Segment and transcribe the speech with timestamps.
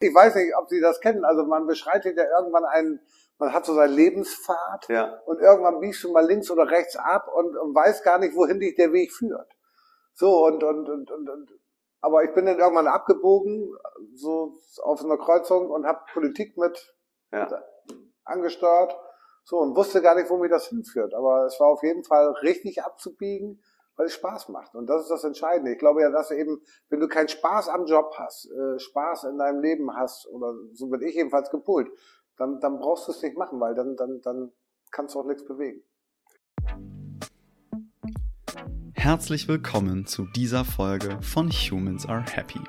[0.00, 1.24] Ich weiß nicht, ob Sie das kennen.
[1.24, 3.00] Also man beschreitet ja irgendwann einen,
[3.38, 5.20] man hat so seinen Lebenspfad Ja.
[5.26, 8.60] und irgendwann biegst du mal links oder rechts ab und, und weiß gar nicht, wohin
[8.60, 9.48] dich der Weg führt.
[10.14, 11.50] So und, und, und, und, und
[12.00, 13.76] aber ich bin dann irgendwann abgebogen,
[14.14, 16.94] so auf einer Kreuzung und habe Politik mit
[17.30, 17.62] Ja.
[18.24, 18.96] angesteuert.
[19.44, 21.12] So und wusste gar nicht, wo mir das hinführt.
[21.14, 23.62] Aber es war auf jeden Fall richtig abzubiegen,
[24.00, 24.74] weil es Spaß macht.
[24.74, 25.72] Und das ist das Entscheidende.
[25.72, 29.36] Ich glaube ja, dass eben, wenn du keinen Spaß am Job hast, äh, Spaß in
[29.36, 31.90] deinem Leben hast, oder so bin ich jedenfalls gepult,
[32.38, 34.52] dann, dann brauchst du es nicht machen, weil dann, dann, dann
[34.90, 35.82] kannst du auch nichts bewegen.
[38.94, 42.60] Herzlich willkommen zu dieser Folge von Humans Are Happy.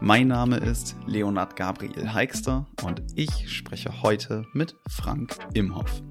[0.00, 6.02] Mein Name ist Leonard Gabriel Heikster und ich spreche heute mit Frank Imhoff.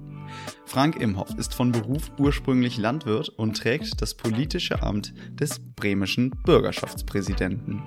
[0.70, 7.82] Frank Imhoff ist von Beruf ursprünglich Landwirt und trägt das politische Amt des bremischen Bürgerschaftspräsidenten.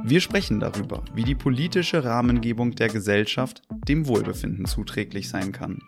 [0.00, 5.80] Wir sprechen darüber, wie die politische Rahmengebung der Gesellschaft dem Wohlbefinden zuträglich sein kann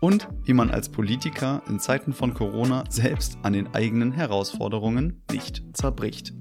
[0.00, 5.64] und wie man als Politiker in Zeiten von Corona selbst an den eigenen Herausforderungen nicht
[5.72, 6.34] zerbricht.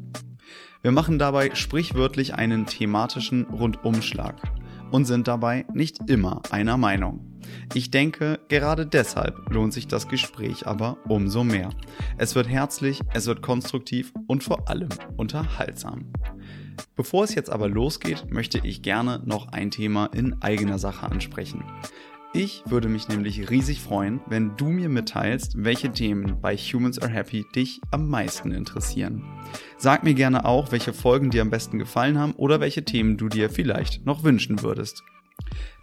[0.83, 4.35] Wir machen dabei sprichwörtlich einen thematischen Rundumschlag
[4.91, 7.36] und sind dabei nicht immer einer Meinung.
[7.73, 11.69] Ich denke, gerade deshalb lohnt sich das Gespräch aber umso mehr.
[12.17, 16.11] Es wird herzlich, es wird konstruktiv und vor allem unterhaltsam.
[16.95, 21.63] Bevor es jetzt aber losgeht, möchte ich gerne noch ein Thema in eigener Sache ansprechen.
[22.33, 27.11] Ich würde mich nämlich riesig freuen, wenn du mir mitteilst, welche Themen bei Humans Are
[27.11, 29.23] Happy dich am meisten interessieren.
[29.77, 33.29] Sag mir gerne auch, welche Folgen dir am besten gefallen haben oder welche Themen du
[33.29, 35.03] dir vielleicht noch wünschen würdest.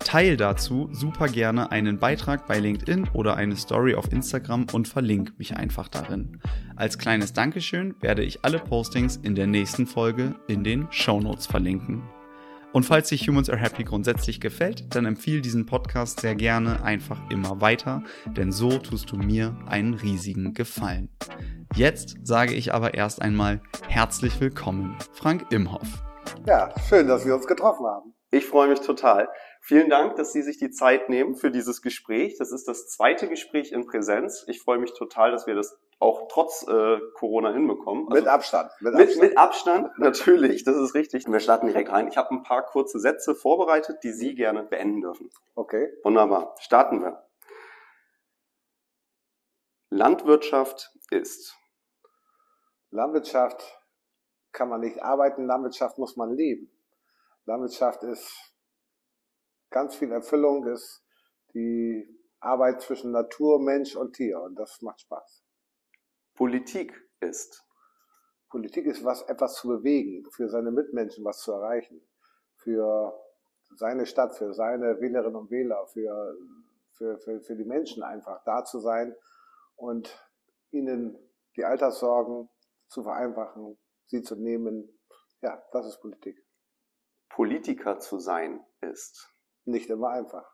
[0.00, 5.38] Teil dazu super gerne einen Beitrag bei LinkedIn oder eine Story auf Instagram und verlink
[5.38, 6.40] mich einfach darin.
[6.76, 11.46] Als kleines Dankeschön werde ich alle Postings in der nächsten Folge in den Show Notes
[11.46, 12.02] verlinken.
[12.72, 17.20] Und falls dir Humans Are Happy grundsätzlich gefällt, dann empfiehl diesen Podcast sehr gerne einfach
[17.30, 21.08] immer weiter, denn so tust du mir einen riesigen Gefallen.
[21.76, 26.02] Jetzt sage ich aber erst einmal herzlich willkommen, Frank Imhoff.
[26.46, 28.12] Ja, schön, dass wir uns getroffen haben.
[28.32, 29.28] Ich freue mich total.
[29.66, 32.36] Vielen Dank, dass Sie sich die Zeit nehmen für dieses Gespräch.
[32.36, 34.44] Das ist das zweite Gespräch in Präsenz.
[34.46, 38.04] Ich freue mich total, dass wir das auch trotz äh, Corona hinbekommen.
[38.10, 38.70] mit Abstand.
[38.80, 39.22] Mit mit, Abstand.
[39.22, 41.26] mit Abstand, natürlich, das ist richtig.
[41.26, 42.08] Wir starten direkt rein.
[42.08, 45.30] Ich habe ein paar kurze Sätze vorbereitet, die Sie gerne beenden dürfen.
[45.54, 45.88] Okay.
[46.02, 46.54] Wunderbar.
[46.58, 47.24] Starten wir.
[49.88, 51.56] Landwirtschaft ist.
[52.90, 53.80] Landwirtschaft
[54.52, 56.70] kann man nicht arbeiten, Landwirtschaft muss man leben.
[57.46, 58.53] Landwirtschaft ist
[59.74, 61.04] ganz viel Erfüllung, ist
[61.52, 62.08] die
[62.38, 65.44] Arbeit zwischen Natur, Mensch und Tier und das macht Spaß.
[66.34, 67.64] Politik ist.
[68.50, 72.00] Politik ist was, etwas zu bewegen, für seine Mitmenschen was zu erreichen,
[72.56, 73.20] für
[73.74, 76.36] seine Stadt, für seine Wählerinnen und Wähler, für,
[76.92, 79.16] für, für, für die Menschen einfach da zu sein
[79.74, 80.24] und
[80.70, 81.18] ihnen
[81.56, 82.48] die Alltagssorgen
[82.86, 83.76] zu vereinfachen,
[84.06, 84.88] sie zu nehmen.
[85.40, 86.46] Ja, das ist Politik.
[87.28, 89.33] Politiker zu sein ist.
[89.64, 90.52] Nicht immer einfach.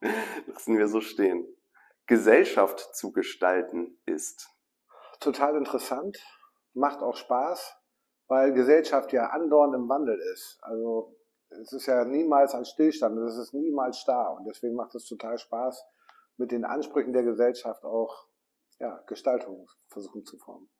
[0.46, 1.46] Lassen wir so stehen.
[2.06, 4.48] Gesellschaft zu gestalten ist.
[5.20, 6.18] Total interessant,
[6.72, 7.76] macht auch Spaß,
[8.26, 10.58] weil Gesellschaft ja andauernd im Wandel ist.
[10.62, 11.16] Also
[11.50, 15.38] es ist ja niemals ein Stillstand, es ist niemals starr und deswegen macht es total
[15.38, 15.84] Spaß,
[16.36, 18.26] mit den Ansprüchen der Gesellschaft auch
[18.78, 20.70] ja, Gestaltung versuchen zu formen.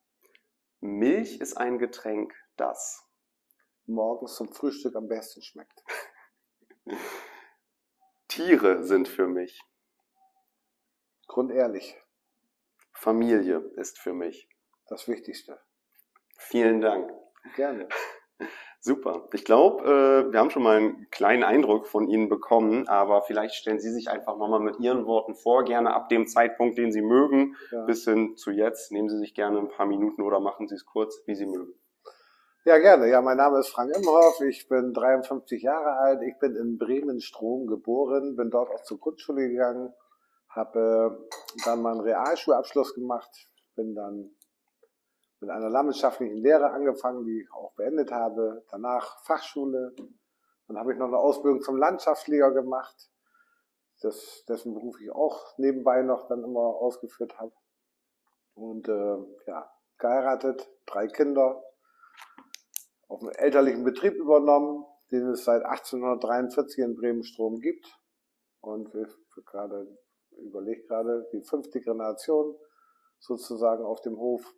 [0.79, 3.07] Milch ist ein Getränk, das.
[3.85, 5.83] Morgens zum Frühstück am besten schmeckt.
[8.27, 9.61] Tiere sind für mich.
[11.27, 11.97] Grundehrlich,
[12.93, 14.47] Familie ist für mich.
[14.87, 15.59] das Wichtigste.
[16.37, 17.09] Vielen Dank.
[17.55, 17.87] Gerne.
[18.81, 19.29] Super.
[19.33, 19.83] Ich glaube,
[20.27, 23.91] äh, wir haben schon mal einen kleinen Eindruck von Ihnen bekommen, aber vielleicht stellen Sie
[23.91, 27.85] sich einfach nochmal mit Ihren Worten vor, gerne ab dem Zeitpunkt, den Sie mögen, Ja.
[27.85, 28.91] bis hin zu jetzt.
[28.91, 31.73] Nehmen Sie sich gerne ein paar Minuten oder machen Sie es kurz, wie Sie mögen.
[32.63, 33.09] Ja, gerne.
[33.09, 34.39] Ja, mein Name ist Frank Imhoff.
[34.41, 36.21] Ich bin 53 Jahre alt.
[36.21, 39.91] Ich bin in Bremen-Strom geboren, bin dort auch zur Grundschule gegangen,
[40.47, 41.27] habe
[41.65, 43.31] dann meinen Realschulabschluss gemacht,
[43.75, 44.35] bin dann
[45.39, 48.63] mit einer landwirtschaftlichen Lehre angefangen, die ich auch beendet habe.
[48.69, 49.95] Danach Fachschule.
[50.67, 53.09] Dann habe ich noch eine Ausbildung zum Landschaftslehrer gemacht,
[54.01, 57.53] das, dessen Beruf ich auch nebenbei noch dann immer ausgeführt habe.
[58.53, 59.17] Und äh,
[59.47, 59.67] ja,
[59.97, 61.63] geheiratet, drei Kinder,
[63.11, 67.85] auf einen elterlichen Betrieb übernommen, den es seit 1843 in Bremen-Strom gibt.
[68.61, 69.09] Und wir,
[69.45, 69.97] gerade
[70.37, 72.55] überlegt gerade die fünfte Generation
[73.19, 74.55] sozusagen auf dem Hof.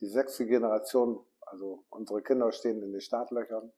[0.00, 3.72] Die sechste Generation, also unsere Kinder stehen in den Startlöchern.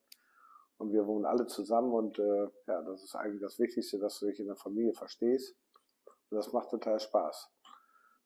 [0.77, 4.27] Und wir wohnen alle zusammen und äh, ja, das ist eigentlich das Wichtigste, dass du
[4.27, 5.57] dich in der Familie verstehst.
[6.29, 7.49] Und das macht total Spaß.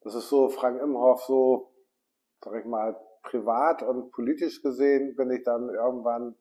[0.01, 1.73] Das ist so, Frank Imhoff, so,
[2.43, 6.35] sag ich mal, privat und politisch gesehen bin ich dann irgendwann,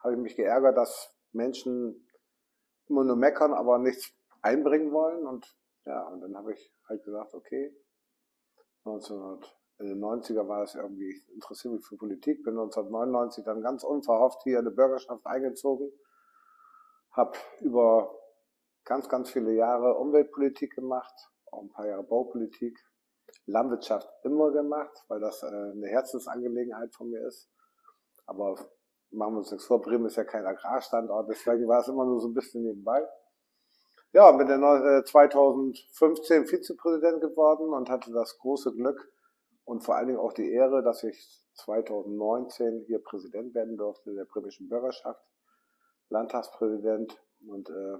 [0.00, 2.08] habe ich mich geärgert, dass Menschen
[2.88, 4.12] immer nur meckern, aber nichts
[4.42, 5.26] einbringen wollen.
[5.26, 7.74] Und ja, und dann habe ich halt gesagt, okay,
[8.84, 13.60] 1900 in den 90er war es irgendwie, ich interessiere mich für Politik, bin 1999 dann
[13.60, 15.90] ganz unverhofft hier in die Bürgerschaft eingezogen,
[17.10, 18.14] habe über
[18.84, 21.14] ganz, ganz viele Jahre Umweltpolitik gemacht,
[21.50, 22.78] auch ein paar Jahre Baupolitik,
[23.46, 27.48] Landwirtschaft immer gemacht, weil das äh, eine Herzensangelegenheit von mir ist.
[28.26, 28.56] Aber
[29.10, 32.20] machen wir uns nichts vor, Bremen ist ja kein Agrarstandort, deswegen war es immer nur
[32.20, 33.06] so ein bisschen nebenbei.
[34.12, 39.12] Ja, bin dann 2015 Vizepräsident geworden und hatte das große Glück,
[39.64, 44.24] und vor allen Dingen auch die Ehre, dass ich 2019 hier Präsident werden durfte der
[44.24, 45.24] bremischen Bürgerschaft,
[46.10, 47.98] Landtagspräsident und äh,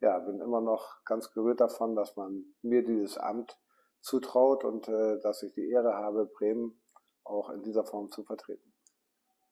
[0.00, 3.58] ja, bin immer noch ganz gerührt davon, dass man mir dieses Amt
[4.00, 6.80] zutraut und äh, dass ich die Ehre habe, Bremen
[7.24, 8.72] auch in dieser Form zu vertreten.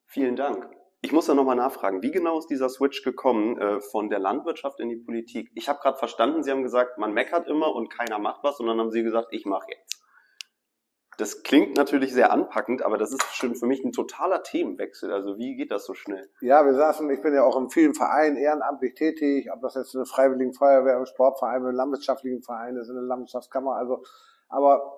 [0.07, 0.69] Vielen Dank.
[1.03, 4.81] Ich muss da nochmal nachfragen, wie genau ist dieser Switch gekommen äh, von der Landwirtschaft
[4.81, 5.51] in die Politik?
[5.55, 8.67] Ich habe gerade verstanden, Sie haben gesagt, man meckert immer und keiner macht was und
[8.67, 10.03] dann haben Sie gesagt, ich mache jetzt.
[11.19, 15.13] Das klingt natürlich sehr anpackend, aber das ist schon für mich ein totaler Themenwechsel.
[15.13, 16.29] Also wie geht das so schnell?
[16.41, 19.95] Ja, wir saßen, ich bin ja auch in vielen Vereinen ehrenamtlich tätig, ob das jetzt
[19.95, 24.03] eine Freiwilligen Feuerwehr, im Sportverein, im landwirtschaftlichen Verein ist, in der Landwirtschaftskammer, also,
[24.49, 24.97] aber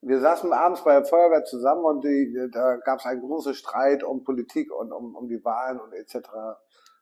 [0.00, 4.02] wir saßen abends bei der Feuerwehr zusammen und die, da gab es einen großen Streit
[4.02, 6.28] um Politik und um, um die Wahlen und etc.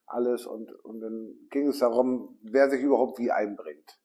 [0.06, 3.99] alles und, und dann ging es darum, wer sich überhaupt wie einbringt.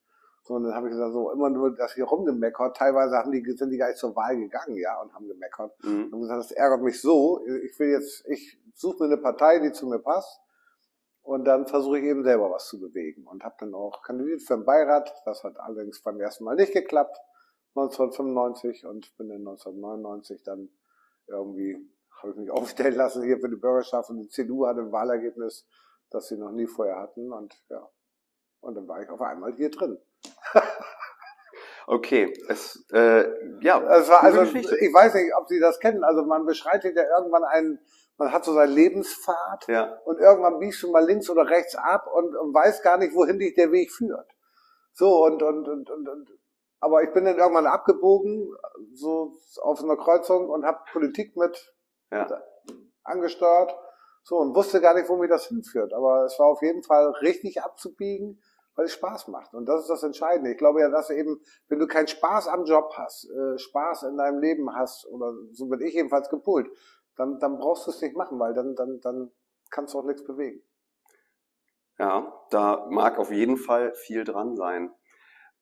[0.48, 2.78] So, und dann habe ich gesagt, so immer nur das hier rumgemeckert.
[2.78, 5.74] Teilweise haben die, sind die gar nicht zur Wahl gegangen, ja, und haben gemeckert.
[5.84, 6.14] Mhm.
[6.14, 7.46] Und gesagt, das ärgert mich so.
[7.66, 10.40] Ich will jetzt, ich suche mir eine Partei, die zu mir passt.
[11.22, 13.28] Und dann versuche ich eben selber was zu bewegen.
[13.28, 15.14] Und habe dann auch kandidiert für den Beirat.
[15.26, 17.18] Das hat allerdings beim ersten Mal nicht geklappt.
[17.78, 20.70] 1995 und bin dann 1999 dann
[21.28, 21.78] irgendwie,
[22.22, 25.68] habe ich mich aufstellen lassen hier für die Bürgerschaft und die CDU hatte ein Wahlergebnis,
[26.10, 27.32] das sie noch nie vorher hatten.
[27.32, 27.88] Und ja,
[28.62, 29.98] und dann war ich auf einmal hier drin.
[31.88, 33.26] okay, es, äh,
[33.62, 33.82] ja.
[33.98, 36.04] Es war also, ich weiß nicht, ob Sie das kennen.
[36.04, 37.80] Also man beschreitet ja irgendwann einen,
[38.18, 40.00] man hat so seinen Lebenspfad ja.
[40.06, 43.40] und irgendwann biegst du mal links oder rechts ab und, und weiß gar nicht, wohin
[43.40, 44.28] dich der Weg führt.
[44.94, 46.37] So und, und, und, und, und
[46.80, 48.56] aber ich bin dann irgendwann abgebogen,
[48.94, 51.74] so auf einer Kreuzung und habe Politik mit
[52.12, 52.28] ja.
[53.04, 53.76] angesteuert.
[54.24, 55.94] So und wusste gar nicht, wo mir das hinführt.
[55.94, 58.42] Aber es war auf jeden Fall richtig abzubiegen
[58.78, 59.54] weil es Spaß macht.
[59.54, 60.52] Und das ist das Entscheidende.
[60.52, 64.18] Ich glaube ja, dass eben, wenn du keinen Spaß am Job hast, äh, Spaß in
[64.18, 66.70] deinem Leben hast, oder so bin ich jedenfalls gepult,
[67.16, 69.32] dann, dann brauchst du es nicht machen, weil dann, dann, dann
[69.72, 70.62] kannst du auch nichts bewegen.
[71.98, 74.94] Ja, da mag auf jeden Fall viel dran sein.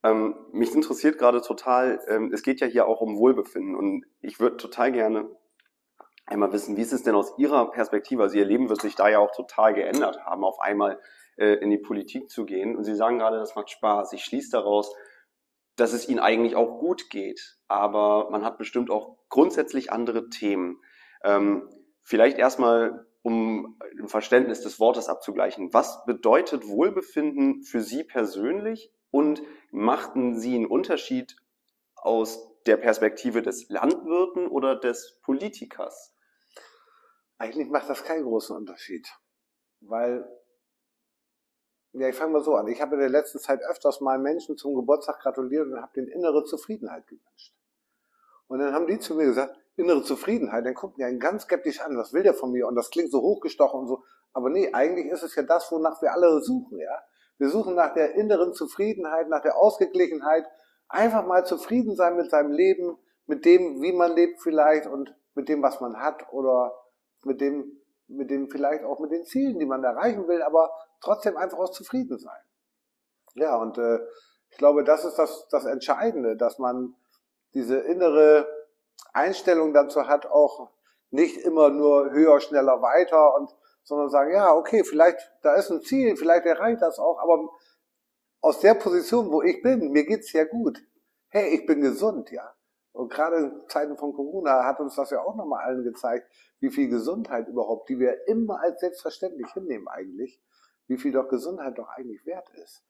[0.06, 4.40] Ähm, mich interessiert gerade total, ähm, es geht ja hier auch um Wohlbefinden und ich
[4.40, 5.28] würde total gerne
[6.28, 8.22] einmal wissen, wie ist es denn aus Ihrer Perspektive?
[8.22, 10.44] Also Ihr Leben wird sich da ja auch total geändert haben.
[10.44, 11.00] Auf einmal
[11.38, 12.76] äh, in die Politik zu gehen.
[12.76, 14.14] Und Sie sagen gerade, das macht Spaß.
[14.14, 14.94] Ich schließe daraus,
[15.76, 17.58] dass es Ihnen eigentlich auch gut geht.
[17.68, 20.82] Aber man hat bestimmt auch grundsätzlich andere Themen.
[21.24, 21.68] Ähm,
[22.04, 25.74] vielleicht erstmal, um ein Verständnis des Wortes abzugleichen.
[25.74, 28.92] Was bedeutet Wohlbefinden für Sie persönlich?
[29.16, 29.42] Und
[29.72, 31.38] machten Sie einen Unterschied
[31.96, 36.14] aus der Perspektive des Landwirten oder des Politikers?
[37.38, 39.08] Eigentlich macht das keinen großen Unterschied,
[39.80, 40.30] weil
[41.94, 42.68] ja, ich fange mal so an.
[42.68, 46.10] Ich habe in der letzten Zeit öfters mal Menschen zum Geburtstag gratuliert und habe denen
[46.10, 47.56] innere Zufriedenheit gewünscht.
[48.48, 51.80] Und dann haben die zu mir gesagt, innere Zufriedenheit, dann gucken die einen ganz skeptisch
[51.80, 52.68] an, was will der von mir?
[52.68, 54.04] Und das klingt so hochgestochen und so.
[54.34, 57.02] Aber nee, eigentlich ist es ja das, wonach wir alle suchen, ja.
[57.38, 60.46] Wir suchen nach der inneren Zufriedenheit, nach der Ausgeglichenheit,
[60.88, 65.50] einfach mal zufrieden sein mit seinem Leben, mit dem, wie man lebt vielleicht und mit
[65.50, 66.74] dem, was man hat oder
[67.24, 71.38] mit dem, mit den vielleicht auch mit den Zielen, die man erreichen will, aber trotzdem
[71.38, 72.42] einfach auch zufrieden sein.
[73.34, 74.00] Ja, und äh,
[74.50, 76.96] ich glaube, das ist das, das Entscheidende, dass man
[77.54, 78.48] diese innere
[79.12, 80.70] Einstellung dazu hat, auch
[81.10, 83.54] nicht immer nur höher, schneller, weiter und
[83.86, 87.50] sondern sagen, ja, okay, vielleicht da ist ein Ziel, vielleicht erreicht das auch, aber
[88.42, 90.80] aus der Position, wo ich bin, mir geht's ja gut.
[91.30, 92.54] Hey, ich bin gesund, ja.
[92.92, 96.70] Und gerade in Zeiten von Corona hat uns das ja auch nochmal allen gezeigt, wie
[96.70, 100.42] viel Gesundheit überhaupt, die wir immer als selbstverständlich hinnehmen eigentlich,
[100.88, 102.84] wie viel doch Gesundheit doch eigentlich wert ist.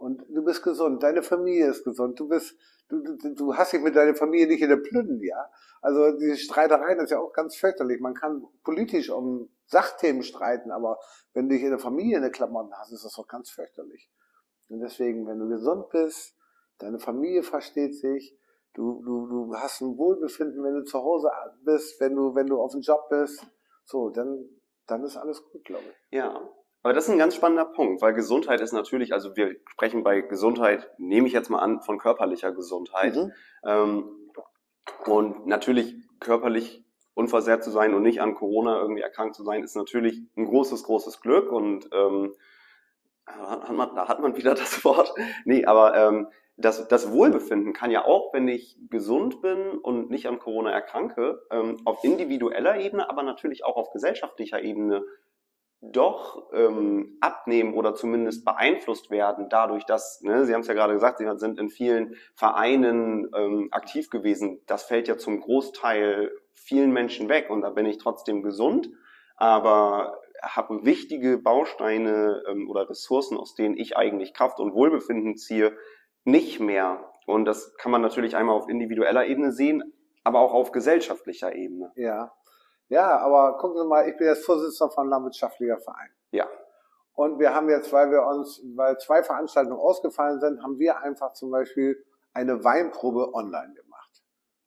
[0.00, 2.56] Und du bist gesund, deine Familie ist gesund, du bist,
[2.88, 5.50] du, du, du hast dich mit deiner Familie nicht in der Plünden, ja.
[5.82, 8.00] Also diese Streitereien ist ja auch ganz fürchterlich.
[8.00, 10.98] Man kann politisch um Sachthemen streiten, aber
[11.34, 14.10] wenn du dich in der Familie eine Klamotten hast, ist das doch ganz fürchterlich.
[14.70, 16.34] Und deswegen, wenn du gesund bist,
[16.78, 18.34] deine Familie versteht sich,
[18.72, 21.30] du, du, du hast ein Wohlbefinden, wenn du zu Hause
[21.62, 23.46] bist, wenn du, wenn du auf dem Job bist,
[23.84, 24.48] so, dann,
[24.86, 26.16] dann ist alles gut, glaube ich.
[26.16, 26.40] Ja.
[26.82, 30.22] Aber das ist ein ganz spannender Punkt, weil Gesundheit ist natürlich, also wir sprechen bei
[30.22, 33.16] Gesundheit, nehme ich jetzt mal an, von körperlicher Gesundheit.
[33.16, 33.32] Mhm.
[33.64, 34.04] Ähm,
[35.04, 36.84] und natürlich körperlich
[37.14, 40.84] unversehrt zu sein und nicht an Corona irgendwie erkrankt zu sein, ist natürlich ein großes,
[40.84, 42.34] großes Glück und ähm,
[43.26, 45.12] hat man, da hat man wieder das Wort.
[45.44, 50.28] Nee, aber ähm, das, das Wohlbefinden kann ja auch, wenn ich gesund bin und nicht
[50.28, 55.04] an Corona erkranke, ähm, auf individueller Ebene, aber natürlich auch auf gesellschaftlicher Ebene
[55.82, 60.92] doch ähm, abnehmen oder zumindest beeinflusst werden dadurch, dass, ne, Sie haben es ja gerade
[60.92, 64.60] gesagt, Sie sind in vielen Vereinen ähm, aktiv gewesen.
[64.66, 68.90] Das fällt ja zum Großteil vielen Menschen weg und da bin ich trotzdem gesund,
[69.36, 75.76] aber habe wichtige Bausteine ähm, oder Ressourcen, aus denen ich eigentlich Kraft und Wohlbefinden ziehe,
[76.24, 77.10] nicht mehr.
[77.26, 79.94] Und das kann man natürlich einmal auf individueller Ebene sehen,
[80.24, 81.92] aber auch auf gesellschaftlicher Ebene.
[81.96, 82.32] Ja.
[82.90, 86.10] Ja, aber gucken Sie mal, ich bin jetzt Vorsitzender von landwirtschaftlicher Verein.
[86.32, 86.46] Ja.
[87.14, 91.32] Und wir haben jetzt, weil wir uns, weil zwei Veranstaltungen ausgefallen sind, haben wir einfach
[91.32, 94.22] zum Beispiel eine Weinprobe online gemacht.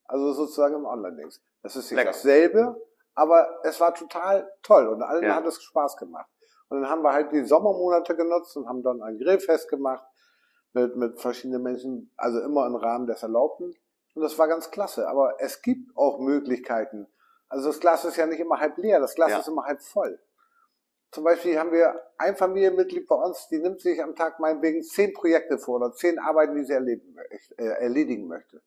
[0.06, 1.42] Also sozusagen im Online-Dings.
[1.64, 2.12] Das ist nicht Lecker.
[2.12, 2.82] dasselbe,
[3.14, 5.36] aber es war total toll und allen ja.
[5.36, 6.30] hat es Spaß gemacht.
[6.70, 10.06] Und dann haben wir halt die Sommermonate genutzt und haben dann ein Grillfest gemacht
[10.72, 13.76] mit, mit verschiedenen Menschen, also immer im Rahmen des Erlaubten.
[14.16, 15.08] Und das war ganz klasse.
[15.08, 17.08] Aber es gibt auch Möglichkeiten,
[17.54, 19.40] also das Glas ist ja nicht immer halb leer, das Glas ja.
[19.40, 20.20] ist immer halb voll.
[21.12, 25.14] Zum Beispiel haben wir ein Familienmitglied bei uns, die nimmt sich am Tag meinetwegen zehn
[25.14, 27.16] Projekte vor oder zehn Arbeiten, die sie erleben,
[27.58, 28.64] äh, erledigen möchte.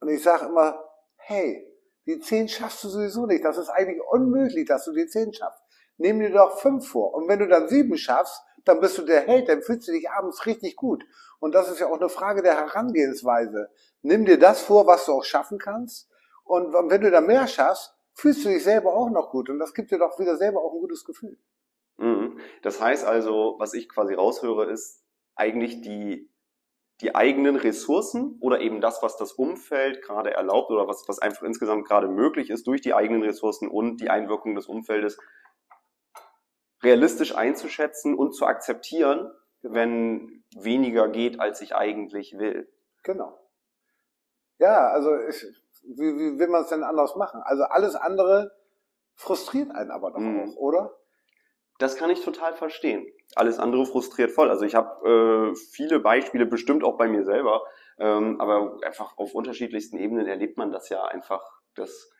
[0.00, 1.64] Und ich sage immer, hey,
[2.06, 3.44] die zehn schaffst du sowieso nicht.
[3.44, 5.62] Das ist eigentlich unmöglich, dass du die zehn schaffst.
[5.98, 7.14] Nimm dir doch fünf vor.
[7.14, 10.10] Und wenn du dann sieben schaffst, dann bist du der Held, dann fühlst du dich
[10.10, 11.04] abends richtig gut.
[11.38, 13.70] Und das ist ja auch eine Frage der Herangehensweise.
[14.02, 16.08] Nimm dir das vor, was du auch schaffen kannst.
[16.42, 19.48] Und wenn du da mehr schaffst, fühlst du dich selber auch noch gut.
[19.48, 21.38] Und das gibt dir doch wieder selber auch ein gutes Gefühl.
[21.96, 22.38] Mhm.
[22.62, 25.04] Das heißt also, was ich quasi raushöre, ist
[25.34, 26.30] eigentlich die,
[27.00, 31.42] die eigenen Ressourcen oder eben das, was das Umfeld gerade erlaubt oder was, was einfach
[31.42, 35.18] insgesamt gerade möglich ist durch die eigenen Ressourcen und die Einwirkung des Umfeldes
[36.82, 39.30] realistisch einzuschätzen und zu akzeptieren,
[39.62, 39.74] genau.
[39.74, 42.68] wenn weniger geht, als ich eigentlich will.
[43.04, 43.38] Genau.
[44.58, 45.44] Ja, also ich,
[45.82, 47.40] wie, wie will man es denn anders machen?
[47.44, 48.52] Also alles andere
[49.14, 50.40] frustriert einen aber doch mhm.
[50.40, 50.96] auch, oder?
[51.78, 53.06] Das kann ich total verstehen.
[53.34, 54.50] Alles andere frustriert voll.
[54.50, 57.62] Also ich habe äh, viele Beispiele, bestimmt auch bei mir selber,
[57.98, 61.42] ähm, aber einfach auf unterschiedlichsten Ebenen erlebt man das ja einfach,
[61.74, 62.12] dass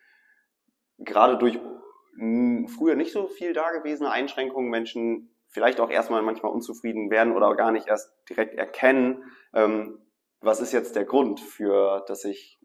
[0.99, 1.59] gerade durch
[2.77, 7.73] früher nicht so viel dagewesene Einschränkungen Menschen vielleicht auch erstmal manchmal unzufrieden werden oder gar
[7.73, 9.99] nicht erst direkt erkennen, ähm,
[10.41, 12.59] was ist jetzt der Grund für, dass ich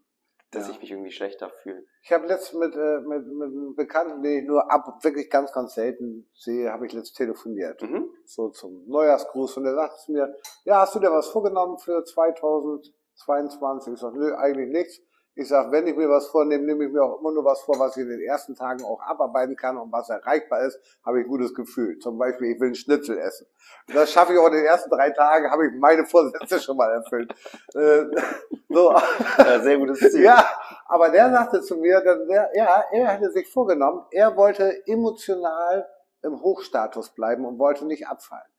[0.50, 0.72] dass ja.
[0.72, 1.84] ich mich irgendwie schlechter fühle.
[2.02, 5.52] Ich habe letztens mit, äh, mit, mit einem Bekannten, den ich nur ab, wirklich ganz,
[5.52, 7.82] ganz selten sehe, habe ich letztens telefoniert.
[7.82, 8.10] Mhm.
[8.24, 9.58] So zum Neujahrsgruß.
[9.58, 13.92] Und er sagte zu mir, ja, hast du dir was vorgenommen für 2022?
[13.92, 15.00] Ich sage, nö, eigentlich nichts.
[15.40, 17.78] Ich sage, wenn ich mir was vornehme, nehme ich mir auch immer nur was vor,
[17.78, 21.26] was ich in den ersten Tagen auch abarbeiten kann und was erreichbar ist, habe ich
[21.26, 21.96] ein gutes Gefühl.
[22.00, 23.46] Zum Beispiel, ich will einen Schnitzel essen.
[23.86, 26.90] das schaffe ich auch in den ersten drei Tagen, habe ich meine Vorsätze schon mal
[26.90, 27.32] erfüllt.
[27.76, 28.06] Äh,
[28.68, 28.92] so.
[29.38, 30.24] Ja, sehr gutes Ziel.
[30.24, 30.44] Ja,
[30.86, 35.88] aber der sagte zu mir, der, ja, er hätte sich vorgenommen, er wollte emotional
[36.22, 38.50] im Hochstatus bleiben und wollte nicht abfallen.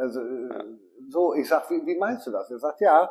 [0.00, 0.64] Also, ja.
[1.10, 2.50] so, ich sag, wie, wie meinst du das?
[2.50, 3.08] Er sagt, ja,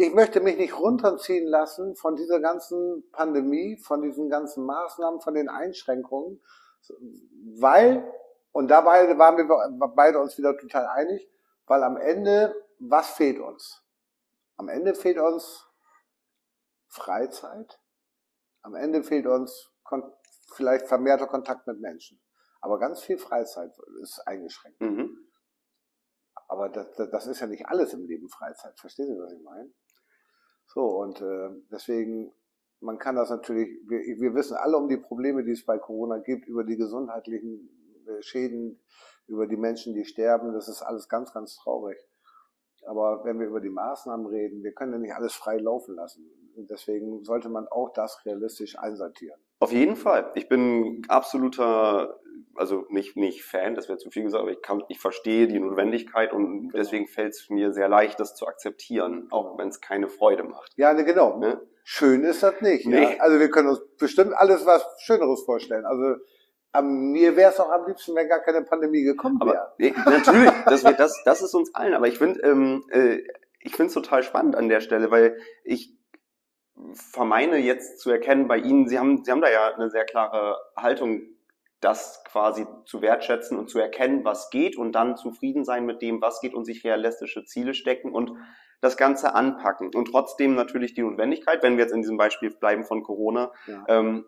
[0.00, 5.34] ich möchte mich nicht runterziehen lassen von dieser ganzen Pandemie, von diesen ganzen Maßnahmen, von
[5.34, 6.40] den Einschränkungen,
[7.58, 8.10] weil,
[8.50, 11.30] und dabei waren wir beide uns wieder total einig,
[11.66, 13.84] weil am Ende, was fehlt uns?
[14.56, 15.68] Am Ende fehlt uns
[16.88, 17.78] Freizeit.
[18.62, 19.70] Am Ende fehlt uns
[20.54, 22.18] vielleicht vermehrter Kontakt mit Menschen.
[22.62, 24.80] Aber ganz viel Freizeit ist eingeschränkt.
[24.80, 25.30] Mhm.
[26.48, 28.78] Aber das, das, ist ja nicht alles im Leben Freizeit.
[28.80, 29.70] Verstehen Sie, was ich meine?
[30.72, 32.32] So, und äh, deswegen,
[32.78, 36.18] man kann das natürlich, wir, wir wissen alle um die Probleme, die es bei Corona
[36.18, 37.68] gibt, über die gesundheitlichen
[38.06, 38.80] äh, Schäden,
[39.26, 41.98] über die Menschen, die sterben, das ist alles ganz, ganz traurig.
[42.86, 46.30] Aber wenn wir über die Maßnahmen reden, wir können ja nicht alles frei laufen lassen.
[46.54, 49.40] Und deswegen sollte man auch das realistisch einsortieren.
[49.60, 50.32] Auf jeden Fall.
[50.34, 52.20] Ich bin absoluter
[52.60, 55.58] also nicht, nicht Fan, das wäre zu viel gesagt, aber ich kann, ich verstehe die
[55.58, 56.72] Notwendigkeit und Genau.
[56.74, 60.72] deswegen fällt es mir sehr leicht, das zu akzeptieren, auch wenn es keine Freude macht.
[60.76, 61.38] Ja, ne, genau.
[61.38, 61.60] Ne?
[61.84, 62.86] Schön ist das nicht.
[62.86, 63.14] Nee.
[63.14, 63.20] Ja?
[63.20, 65.86] Also wir können uns bestimmt alles was Schöneres vorstellen.
[65.86, 66.16] Also
[66.72, 69.72] am, mir wäre es auch am liebsten, wenn gar keine Pandemie gekommen wäre.
[69.78, 71.94] Nee, natürlich, das, das, das ist uns allen.
[71.94, 73.18] Aber ich finde, ähm, äh,
[73.60, 75.94] ich finde es total spannend an der Stelle, weil ich
[76.94, 80.58] vermeine jetzt zu erkennen bei Ihnen, Sie haben, Sie haben da ja eine sehr klare
[80.76, 81.22] Haltung,
[81.80, 86.20] das quasi zu wertschätzen und zu erkennen, was geht und dann zufrieden sein mit dem,
[86.20, 88.32] was geht und sich realistische Ziele stecken und
[88.82, 89.90] das Ganze anpacken.
[89.94, 93.84] Und trotzdem natürlich die Notwendigkeit, wenn wir jetzt in diesem Beispiel bleiben von Corona, Ja.
[93.88, 94.26] ähm,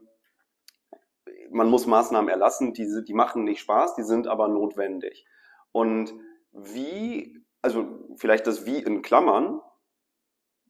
[1.50, 5.26] man muss Maßnahmen erlassen, die, die machen nicht Spaß, die sind aber notwendig.
[5.70, 6.14] Und
[6.52, 9.60] wie, also vielleicht das Wie in Klammern,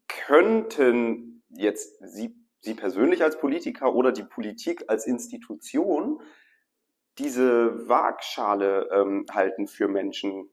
[0.08, 6.20] könnten jetzt Sie, Sie persönlich als Politiker oder die Politik als Institution
[7.18, 10.50] diese Waagschale ähm, halten für Menschen,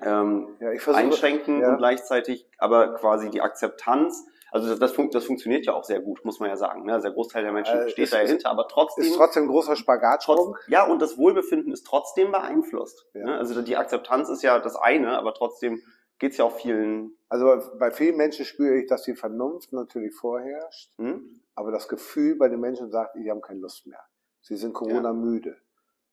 [0.00, 1.70] ähm, Ja, versuche, einschränken ja.
[1.70, 4.26] und gleichzeitig aber quasi die Akzeptanz.
[4.50, 6.84] Also das, das, fun das funktioniert ja auch sehr gut, muss man ja sagen.
[6.84, 6.92] Ne?
[6.92, 9.48] Also der Großteil der Menschen Äh, steht ist- da dahinter, aber trotzdem, ist trotzdem ein
[9.48, 10.54] großer Spagatsprung.
[10.56, 13.06] trotz, ja, und das Wohlbefinden ist trotzdem beeinflusst.
[13.14, 13.24] Ja.
[13.24, 13.38] Ne?
[13.38, 15.80] Also die Akzeptanz ist ja das eine, aber trotzdem
[16.22, 17.16] geht's ja auch vielen.
[17.28, 21.40] Also bei vielen Menschen spüre ich, dass die Vernunft natürlich vorherrscht, Hm?
[21.56, 23.98] aber das Gefühl bei den Menschen sagt, die haben keine Lust mehr.
[24.40, 25.56] Sie sind Corona müde.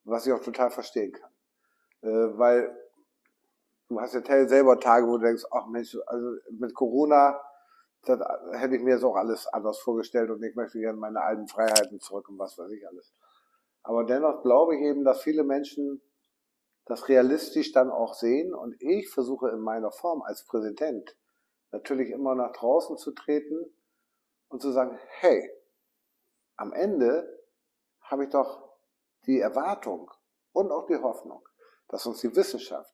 [0.06, 1.30] Was ich auch total verstehen kann.
[2.02, 2.76] Äh, weil
[3.88, 7.40] du hast ja selber Tage, wo du denkst, ach Mensch, also mit Corona,
[8.04, 8.20] das
[8.54, 12.00] hätte ich mir jetzt auch alles anders vorgestellt und ich möchte gerne meine alten Freiheiten
[12.00, 13.14] zurück und was weiß ich alles.
[13.84, 16.02] Aber dennoch glaube ich eben, dass viele Menschen
[16.90, 21.16] das realistisch dann auch sehen und ich versuche in meiner Form als Präsident
[21.72, 23.64] natürlich immer nach draußen zu treten
[24.48, 25.52] und zu sagen, hey,
[26.58, 27.42] am Ende
[28.02, 28.74] habe ich doch
[29.28, 30.10] die Erwartung
[30.52, 31.48] und auch die Hoffnung,
[31.90, 32.92] dass uns die Wissenschaft,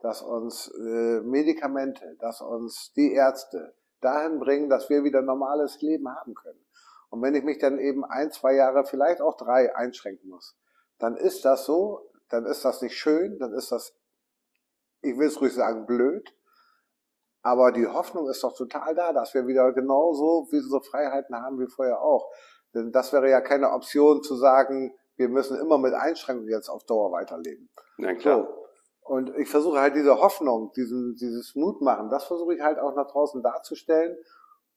[0.00, 6.08] dass uns äh, Medikamente, dass uns die Ärzte dahin bringen, dass wir wieder normales Leben
[6.12, 6.66] haben können.
[7.10, 10.58] Und wenn ich mich dann eben ein, zwei Jahre, vielleicht auch drei einschränken muss,
[10.98, 13.94] dann ist das so, dann ist das nicht schön, dann ist das,
[15.02, 16.32] ich will es ruhig sagen, blöd.
[17.42, 21.60] Aber die Hoffnung ist doch total da, dass wir wieder genauso wie so Freiheiten haben
[21.60, 22.28] wie vorher auch.
[22.74, 26.84] Denn das wäre ja keine Option zu sagen, wir müssen immer mit Einschränkungen jetzt auf
[26.84, 27.70] Dauer weiterleben.
[27.98, 28.46] Na klar.
[28.48, 28.66] So.
[29.00, 33.06] Und ich versuche halt diese Hoffnung, diesen, dieses Mutmachen, das versuche ich halt auch nach
[33.06, 34.16] draußen darzustellen.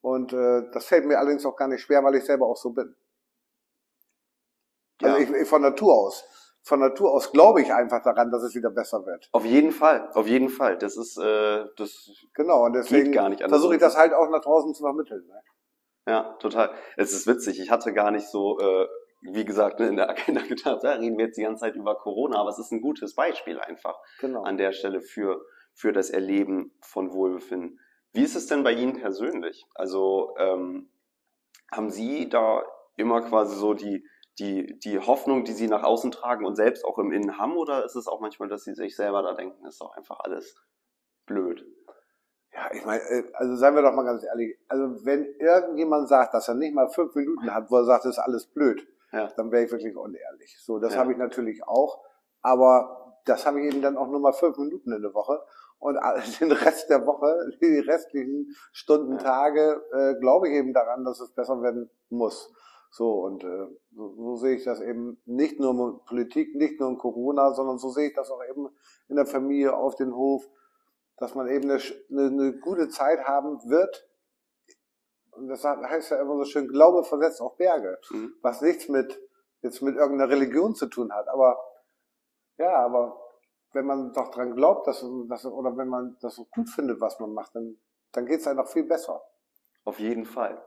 [0.01, 2.69] Und äh, das fällt mir allerdings auch gar nicht schwer, weil ich selber auch so
[2.69, 2.95] bin.
[5.01, 5.23] Also Ja.
[5.23, 6.23] ich, ich von Natur aus.
[6.61, 9.29] Von Natur aus glaube ich einfach daran, dass es wieder besser wird.
[9.31, 10.77] Auf jeden Fall, auf jeden Fall.
[10.77, 13.59] Das ist, äh, das Genau, und deswegen gar nicht anders.
[13.59, 15.25] versuche ich das halt auch nach draußen zu vermitteln.
[15.25, 15.41] Ne?
[16.07, 16.71] Ja, total.
[16.97, 17.59] Es ist witzig.
[17.59, 18.87] Ich hatte gar nicht so, äh,
[19.21, 21.95] wie gesagt, ne, in der Agenda gedacht, da reden wir jetzt die ganze Zeit über
[21.95, 24.43] Corona, aber es ist ein gutes Beispiel einfach Genau.
[24.43, 25.41] an der Stelle für,
[25.73, 27.79] für das Erleben von Wohlbefinden.
[28.11, 29.65] Wie ist es denn bei Ihnen persönlich?
[29.75, 30.89] Also ähm,
[31.71, 32.63] haben Sie da
[32.95, 34.03] immer quasi so die,
[34.39, 37.83] die, die Hoffnung, die Sie nach außen tragen und selbst auch im Innen haben, oder
[37.85, 40.55] ist es auch manchmal, dass Sie sich selber da denken, ist doch einfach alles
[41.25, 41.65] blöd?
[42.53, 46.33] Ja, ich meine, äh, also seien wir doch mal ganz ehrlich, also wenn irgendjemand sagt,
[46.33, 49.27] dass er nicht mal fünf Minuten hat, wo er sagt, das ist alles blöd, Ja.
[49.37, 50.57] dann wäre ich wirklich unehrlich.
[50.63, 50.99] So, das Ja.
[51.01, 52.03] habe ich natürlich auch,
[52.41, 55.39] aber das habe ich eben dann auch nur mal fünf Minuten in der Woche
[55.77, 55.97] und
[56.41, 59.17] den Rest der Woche, die restlichen Stunden.
[59.19, 62.51] Tage, äh, glaube ich eben daran, dass es besser werden muss.
[62.91, 66.89] So, und äh, so, so sehe ich das eben nicht nur in Politik, nicht nur
[66.89, 68.67] in Corona, sondern so sehe ich das auch eben
[69.07, 70.43] in der Familie, auf den Hof,
[71.17, 74.07] dass man eben eine, eine gute Zeit haben wird.
[75.31, 78.33] Und das heißt ja immer so schön, Glaube versetzt auch Berge, Mhm.
[78.41, 79.19] was nichts mit
[79.61, 81.27] jetzt mit irgendeiner Religion zu tun hat.
[81.27, 81.59] Aber
[82.57, 83.19] ja, aber
[83.73, 87.19] wenn man doch dran glaubt, dass, dass oder wenn man das so gut findet, was
[87.19, 87.77] man macht, dann,
[88.11, 89.21] dann geht es einem noch viel besser.
[89.83, 90.63] Auf jeden Fall.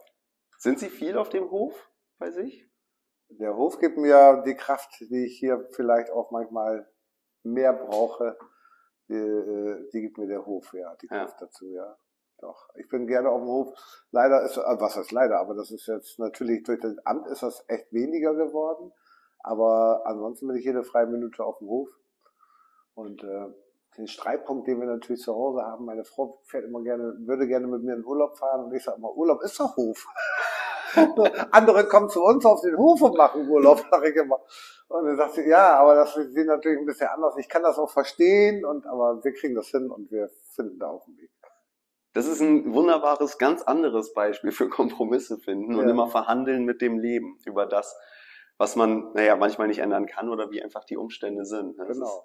[0.58, 1.90] Sind Sie viel auf dem Hof
[2.22, 2.68] bei sich?
[3.30, 6.88] Der Hof gibt mir die Kraft, die ich hier vielleicht auch manchmal
[7.42, 8.38] mehr brauche.
[9.08, 11.24] Die, äh, die gibt mir der Hof, ja, die Ja.
[11.24, 11.96] Kraft dazu, ja.
[12.38, 12.68] Doch.
[12.76, 13.68] Ich bin gerne auf dem Hof.
[14.12, 17.42] Leider ist, äh, was heißt leider, aber das ist jetzt natürlich durch das Amt ist
[17.42, 18.92] das echt weniger geworden.
[19.40, 21.88] Aber ansonsten bin ich jede freie Minute auf dem Hof.
[22.94, 23.48] Und äh,
[23.96, 27.66] den Streitpunkt, den wir natürlich zu Hause haben, meine Frau fährt immer gerne, würde gerne
[27.66, 30.06] mit mir in Urlaub fahren und ich sage immer, Urlaub ist doch Hof.
[31.50, 34.38] Andere kommen zu uns auf den Hof und machen Urlaub, sage ich immer.
[34.88, 37.34] Und dann sagt sie, ja, aber das ist sie natürlich ein bisschen anders.
[37.38, 40.88] Ich kann das auch verstehen, und aber wir kriegen das hin und wir finden da
[40.88, 41.30] auch einen Weg.
[42.14, 45.90] Das ist ein wunderbares, ganz anderes Beispiel für Kompromisse finden und Ja.
[45.90, 47.96] immer verhandeln mit dem Leben über das,
[48.58, 51.78] was man, naja, manchmal nicht ändern kann oder wie einfach die Umstände sind.
[51.78, 51.86] Ne?
[51.88, 52.06] Das Genau.
[52.06, 52.22] Ist,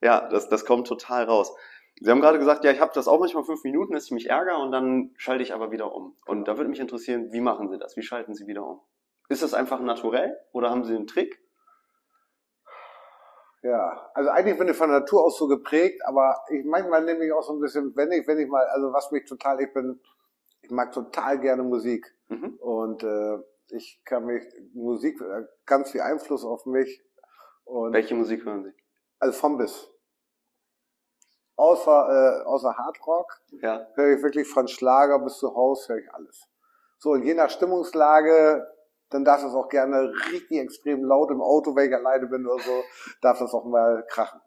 [0.00, 1.52] ja, das, das kommt total raus.
[2.00, 4.30] Sie haben gerade gesagt, ja, ich habe das auch manchmal fünf Minuten, dass ich mich
[4.30, 6.16] ärgere und dann schalte ich aber wieder um.
[6.26, 7.96] Und da würde mich interessieren, wie machen Sie das?
[7.96, 8.80] Wie schalten Sie wieder um?
[9.28, 11.40] Ist das einfach naturell oder haben Sie einen Trick?
[13.62, 17.32] Ja, also eigentlich bin ich von Natur aus so geprägt, aber ich manchmal nehme ich
[17.32, 20.00] auch so ein bisschen, wenn ich, wenn ich mal, also was mich total, ich bin,
[20.62, 22.56] ich mag total gerne Musik Mhm.
[22.60, 23.38] und äh,
[23.70, 24.42] ich kann mich,
[24.74, 27.02] Musik hat ganz viel Einfluss auf mich
[27.64, 28.72] und Welche Musik hören Sie?
[29.18, 29.90] also vom bis.
[31.58, 33.86] Außer, äh, außer Hardrock Ja.
[33.94, 36.46] höre ich wirklich von Schlager bis zu Haus, höre ich alles.
[36.98, 38.64] So, und je nach Stimmungslage,
[39.10, 42.62] dann darf es auch gerne richtig extrem laut im Auto, wenn ich alleine bin oder
[42.62, 42.82] so,
[43.22, 44.40] darf das auch mal krachen.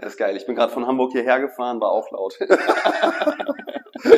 [0.00, 0.34] Das ist geil.
[0.36, 2.38] Ich bin gerade von Hamburg hierher gefahren, war auch laut.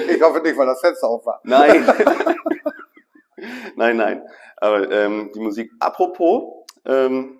[0.08, 1.40] Ich hoffe nicht, weil das Fenster auf war.
[1.44, 1.86] nein.
[3.76, 4.28] nein, nein.
[4.56, 5.70] Aber ähm, die Musik.
[5.78, 7.37] Apropos, ähm,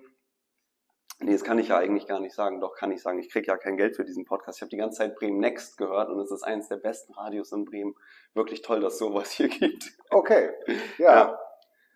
[1.19, 2.59] nee, das kann ich ja eigentlich gar nicht sagen.
[2.61, 3.19] Doch, kann ich sagen.
[3.19, 4.57] Ich kriege ja kein Geld für diesen Podcast.
[4.57, 7.51] Ich habe die ganze Zeit Bremen Next gehört und es ist eines der besten Radios
[7.51, 7.95] in Bremen.
[8.33, 9.91] Wirklich toll, dass es sowas hier gibt.
[10.09, 10.51] Okay,
[10.97, 11.37] ja,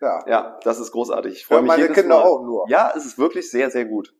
[0.00, 0.24] ja.
[0.26, 1.32] Ja, das ist großartig.
[1.32, 2.24] Ich freue mich meine jedes Kinder Mal.
[2.24, 2.66] auch nur.
[2.68, 4.14] Ja, es ist wirklich sehr, sehr gut.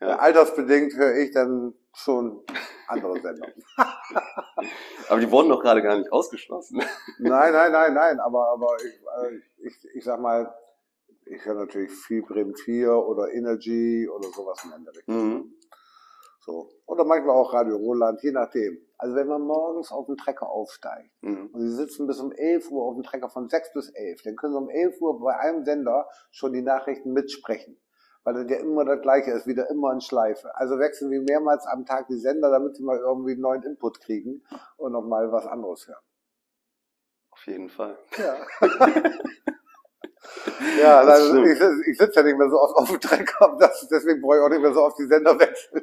[0.00, 0.16] Ja.
[0.18, 2.44] Altersbedingt höre ich dann schon
[2.86, 3.64] andere Sendungen.
[5.08, 6.82] Aber die wurden doch gerade gar nicht ausgeschlossen.
[7.18, 10.54] Nein, nein, nein, nein, aber, aber ich, äh, ich, ich sag mal,
[11.30, 15.14] ich höre natürlich viel Bremen 4 oder Energy oder sowas in der Richtung.
[15.16, 15.54] Mhm.
[16.40, 16.70] So.
[16.86, 18.78] Oder manchmal auch Radio Roland, je nachdem.
[18.96, 21.50] Also wenn man morgens auf den Trecker aufsteigt Mhm.
[21.52, 24.36] und sie sitzen bis um 11 Uhr auf dem Trecker von 6 bis 11, dann
[24.36, 27.78] können sie um 11 Uhr bei einem Sender schon die Nachrichten mitsprechen.
[28.24, 30.54] Weil das ja immer das Gleiche ist, wieder immer in Schleife.
[30.56, 34.00] Also wechseln wir mehrmals am Tag die Sender, damit sie mal irgendwie einen neuen Input
[34.00, 34.42] kriegen
[34.76, 36.02] und nochmal was anderes hören.
[37.30, 37.96] Auf jeden Fall.
[38.16, 38.36] Ja.
[40.80, 44.20] ja, also ich, ich sitze ja nicht mehr so oft auf dem Trecker, das, deswegen
[44.20, 45.82] brauche ich auch nicht mehr so oft die Sender wechseln.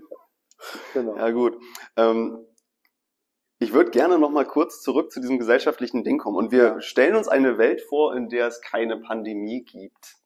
[0.93, 1.17] genau.
[1.17, 1.57] Ja, gut.
[1.97, 2.45] Ähm,
[3.59, 6.35] ich würde gerne noch mal kurz zurück zu diesem gesellschaftlichen Ding kommen.
[6.37, 6.81] Und wir Ja.
[6.81, 10.17] stellen uns eine Welt vor, in der es keine Pandemie gibt.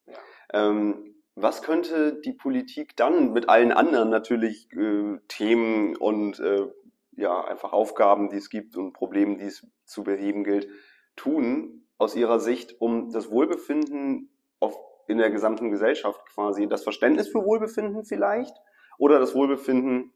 [0.52, 6.68] Ähm, was könnte die Politik dann mit allen anderen natürlich äh, Themen und äh,
[7.12, 10.68] ja einfach Aufgaben, die es gibt und Problemen, die es zu beheben gilt,
[11.16, 14.76] tun aus ihrer Sicht, um das Wohlbefinden auf,
[15.08, 18.56] in der gesamten Gesellschaft quasi, das Verständnis für Wohlbefinden vielleicht
[18.98, 20.14] oder das Wohlbefinden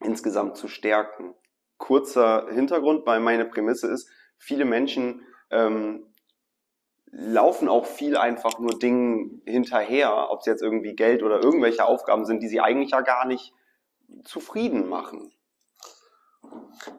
[0.00, 1.34] insgesamt zu stärken.
[1.78, 6.12] Kurzer Hintergrund, weil meine Prämisse ist, viele Menschen ähm,
[7.06, 12.24] laufen auch viel einfach nur Dingen hinterher, ob es jetzt irgendwie Geld oder irgendwelche Aufgaben
[12.24, 13.52] sind, die sie eigentlich ja gar nicht
[14.24, 15.32] zufrieden machen.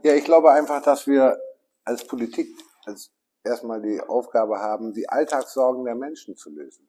[0.04, 1.38] Ja, ich glaube einfach, dass wir
[1.84, 2.48] als Politik
[2.86, 3.12] als
[3.48, 6.88] erstmal die Aufgabe haben, die Alltagssorgen der Menschen zu lösen.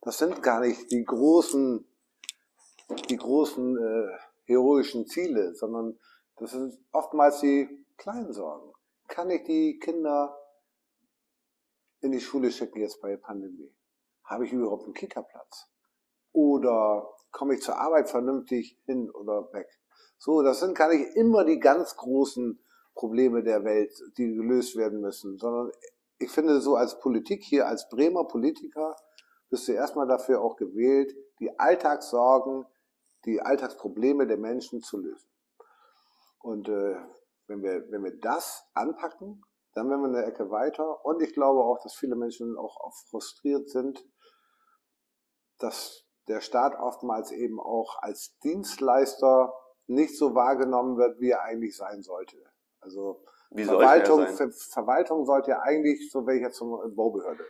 [0.00, 1.86] Das sind gar nicht die großen,
[3.08, 5.98] die großen äh, heroischen Ziele, sondern
[6.36, 8.72] das sind oftmals die kleinen Sorgen.
[9.06, 10.36] Kann ich die Kinder
[12.00, 13.72] in die Schule schicken jetzt bei der Pandemie?
[14.24, 15.68] Habe ich überhaupt einen Kita-Platz?
[16.32, 19.68] Oder komme ich zur Arbeit vernünftig hin oder weg?
[20.18, 22.58] So, das sind gar nicht immer die ganz großen
[22.94, 25.70] Probleme der Welt, die gelöst werden müssen, sondern
[26.18, 28.96] ich finde so als Politik hier, als Bremer Politiker,
[29.50, 32.64] bist du erstmal dafür auch gewählt, die Alltagssorgen,
[33.24, 35.28] die Alltagsprobleme der Menschen zu lösen.
[36.38, 36.96] Und äh,
[37.46, 39.42] wenn, wir, wenn wir das anpacken,
[39.74, 41.04] dann werden wir eine Ecke weiter.
[41.04, 44.04] Und ich glaube auch, dass viele Menschen auch, auch frustriert sind,
[45.58, 49.52] dass der Staat oftmals eben auch als Dienstleister
[49.86, 52.36] nicht so wahrgenommen wird, wie er eigentlich sein sollte.
[52.82, 54.26] Also er Verwaltung?
[54.26, 57.44] Ver Verwaltung sollte ja eigentlich, so wäre ich jetzt zum Baubehörde.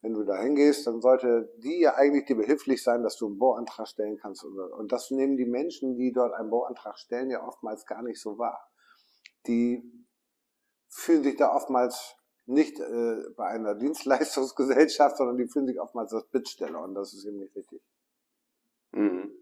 [0.00, 3.38] Wenn du da hingehst, dann sollte die ja eigentlich dir behilflich sein, dass du einen
[3.38, 4.44] Bauantrag stellen kannst.
[4.44, 8.20] Und und das nehmen die Menschen, die dort einen Bauantrag stellen, ja oftmals gar nicht
[8.20, 8.70] so wahr.
[9.46, 9.82] Die
[10.88, 12.16] fühlen sich da oftmals
[12.46, 17.24] nicht äh, bei einer Dienstleistungsgesellschaft, sondern die fühlen sich oftmals als Bittsteller und das ist
[17.26, 17.82] eben nicht richtig.
[18.92, 19.32] Mhm.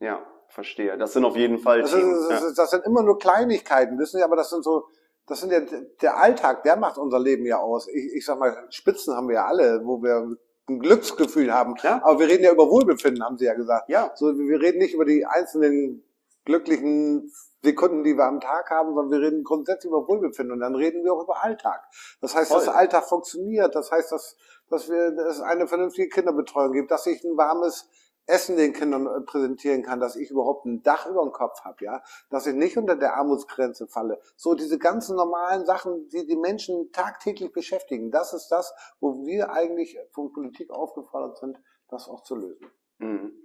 [0.00, 0.96] Ja, verstehe.
[0.98, 2.12] Das sind auf jeden Fall Das, ist, Themen.
[2.28, 2.48] das, ja.
[2.48, 4.86] ist, das sind immer nur Kleinigkeiten, wissen Sie, aber das sind so,
[5.26, 5.60] das sind ja
[6.00, 7.88] der Alltag, der macht unser Leben ja aus.
[7.88, 10.36] Ich, ich sag mal, Spitzen haben wir ja alle, wo wir
[10.68, 11.74] ein Glücksgefühl haben.
[11.82, 12.00] Ja.
[12.04, 13.88] Aber wir reden ja über Wohlbefinden, haben Sie ja gesagt.
[13.88, 16.04] ja, So, wir reden nicht über die einzelnen
[16.44, 20.74] glücklichen Sekunden, die wir am Tag haben, sondern wir reden grundsätzlich über Wohlbefinden und dann
[20.74, 21.80] reden wir auch über Alltag.
[22.20, 22.72] Das heißt, dass Voll.
[22.72, 23.74] der Alltag funktioniert.
[23.74, 24.36] Das heißt, dass,
[24.68, 27.88] dass wir, dass es eine vernünftige Kinderbetreuung gibt, dass ich ein warmes
[28.26, 31.84] Essen den Kindern äh, präsentieren kann, dass ich überhaupt ein Dach über dem Kopf habe,
[31.84, 34.20] ja, dass ich nicht unter der Armutsgrenze falle.
[34.36, 39.52] So diese ganzen normalen Sachen, die die Menschen tagtäglich beschäftigen, das ist das, wo wir
[39.52, 42.70] eigentlich von Politik aufgefordert sind, das auch zu lösen.
[42.98, 43.42] Mhm.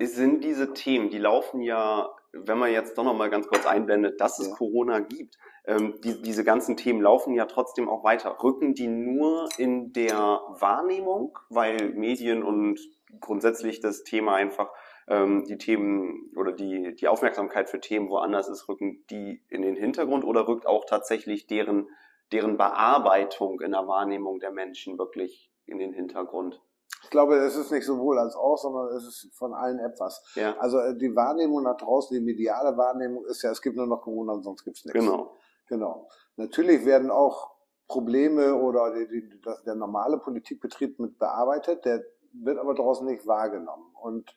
[0.00, 4.38] Sind diese Themen, die laufen ja, wenn man jetzt doch nochmal ganz kurz einblendet, dass
[4.38, 4.54] es Ja.
[4.54, 8.36] Corona gibt, ähm, die, diese ganzen Themen laufen ja trotzdem auch weiter.
[8.42, 12.80] Rücken die nur in der Wahrnehmung, weil Medien und
[13.20, 14.70] grundsätzlich das Thema einfach
[15.08, 19.76] ähm, die Themen oder die, die Aufmerksamkeit für Themen woanders ist, rücken die in den
[19.76, 21.88] Hintergrund oder rückt auch tatsächlich deren,
[22.32, 26.60] deren Bearbeitung in der Wahrnehmung der Menschen wirklich in den Hintergrund?
[27.04, 30.22] Ich glaube, es ist nicht sowohl als auch, sondern es ist von allen etwas.
[30.34, 33.86] Ja, Also äh, die Wahrnehmung nach draußen, die mediale Wahrnehmung ist ja, es gibt nur
[33.86, 34.98] noch Corona und sonst gibt's nichts.
[34.98, 35.36] genau.
[35.66, 36.08] Genau.
[36.36, 37.54] Natürlich werden auch
[37.88, 43.26] Probleme oder die, die, das, der normale Politikbetrieb mit bearbeitet, der wird aber draußen nicht
[43.26, 43.94] wahrgenommen.
[44.00, 44.36] Und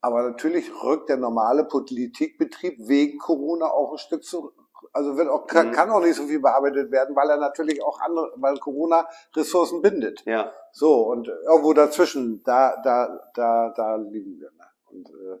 [0.00, 4.54] aber natürlich rückt der normale Politikbetrieb wegen Corona auch ein Stück zurück.
[4.92, 5.72] Also wird auch, kann, Mhm.
[5.72, 9.82] kann auch nicht so viel bearbeitet werden, weil er natürlich auch andere, weil Corona Ressourcen
[9.82, 10.24] bindet.
[10.26, 14.50] Ja, So, und irgendwo dazwischen, da, da, da, da liegen wir.
[14.52, 14.64] Ne?
[14.90, 15.38] Und, äh,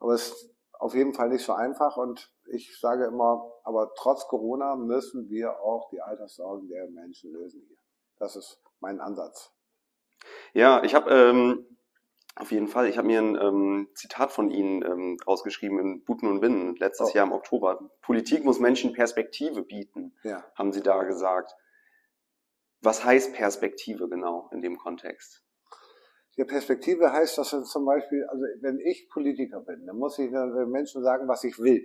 [0.00, 4.26] aber es ist auf jeden Fall nicht so einfach und ich sage immer, aber trotz
[4.28, 7.76] Corona müssen wir auch die Alterssorgen der Menschen lösen hier.
[8.18, 9.50] Das ist mein Ansatz.
[10.52, 11.66] Ja, ich habe ähm,
[12.38, 16.26] auf jeden Fall, ich habe mir ein ähm, Zitat von Ihnen ähm, rausgeschrieben in Buten
[16.28, 17.14] und Binnen letztes Oh.
[17.16, 17.90] Jahr im Oktober.
[18.02, 20.44] Politik muss Menschen Perspektive bieten, Ja.
[20.54, 21.52] haben Sie da gesagt.
[22.80, 25.42] Was heißt Perspektive genau in dem Kontext?
[26.36, 30.70] Die Perspektive heißt, dass zum Beispiel, also wenn ich Politiker bin, dann muss ich den
[30.70, 31.82] Menschen sagen, was ich will.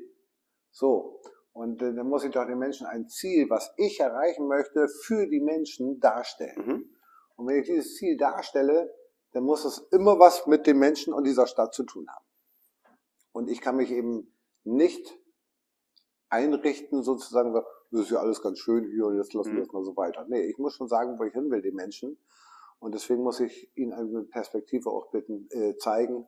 [0.71, 1.19] So.
[1.51, 5.27] Und äh, dann muss ich doch den Menschen ein Ziel, was ich erreichen möchte, für
[5.27, 6.55] die Menschen darstellen.
[6.63, 6.85] Mhm.
[7.35, 8.93] Und wenn ich dieses Ziel darstelle,
[9.33, 12.25] dann muss es immer was mit den Menschen und dieser Stadt zu tun haben.
[13.31, 15.19] Und ich kann mich eben nicht
[16.29, 19.65] einrichten, sozusagen, das ist ja alles ganz schön hier und jetzt lassen wir Mhm.
[19.67, 20.25] es mal so weiter.
[20.27, 22.17] Nee, ich muss schon sagen, wo ich hin will, den Menschen.
[22.79, 26.27] Und deswegen muss ich ihnen eine Perspektive auch bitten, äh, zeigen,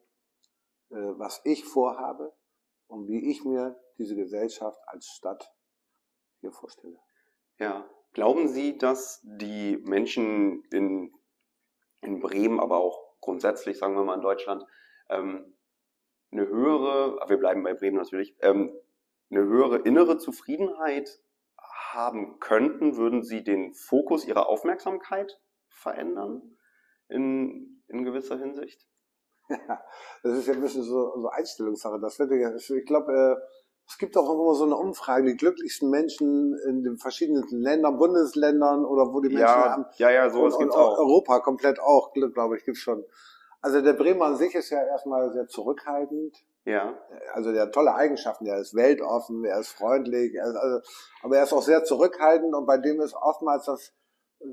[0.89, 2.33] äh, was ich vorhabe
[2.87, 5.51] und wie ich mir diese Gesellschaft als Stadt
[6.39, 6.97] hier vorstelle.
[7.59, 7.89] Ja.
[8.13, 11.13] Glauben Sie, dass die Menschen in,
[12.05, 14.65] in Bremen, aber auch grundsätzlich, sagen wir mal in Deutschland,
[15.09, 15.55] ähm,
[16.31, 18.71] eine höhere, wir bleiben bei Bremen natürlich, ähm,
[19.31, 21.19] eine höhere innere Zufriedenheit
[21.91, 25.39] haben könnten, würden Sie den Fokus Ihrer Aufmerksamkeit
[25.69, 26.57] verändern
[27.07, 28.87] in, in gewisser Hinsicht?
[29.49, 29.57] Ja,
[30.23, 31.99] das ist ja ein bisschen so, so Einstellungssache.
[31.99, 36.57] Das wird ich glaube, äh, es gibt auch immer so eine Umfrage, die glücklichsten Menschen
[36.67, 41.39] in den verschiedenen Ländern, Bundesländern oder wo die Menschen am, ja, ja, und, und Europa
[41.39, 43.05] komplett auch, glaube ich, gibt's schon.
[43.61, 46.35] Also der Bremer an sich ist ja erstmal sehr zurückhaltend.
[46.65, 46.97] Ja,
[47.33, 50.79] Also der hat tolle Eigenschaften, der ist weltoffen, er ist freundlich, er ist also,
[51.21, 53.93] aber er ist auch sehr zurückhaltend und bei dem ist oftmals das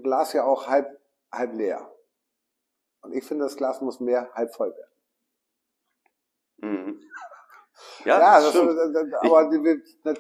[0.03, 1.91] Glas ja auch halb, halb leer.
[3.01, 4.93] Und ich finde, das Glas muss mehr halb voll werden.
[6.59, 7.01] mhm.
[8.05, 8.77] Ja, Ja, das stimmt.
[8.95, 9.51] das, aber
[10.05, 10.19] das,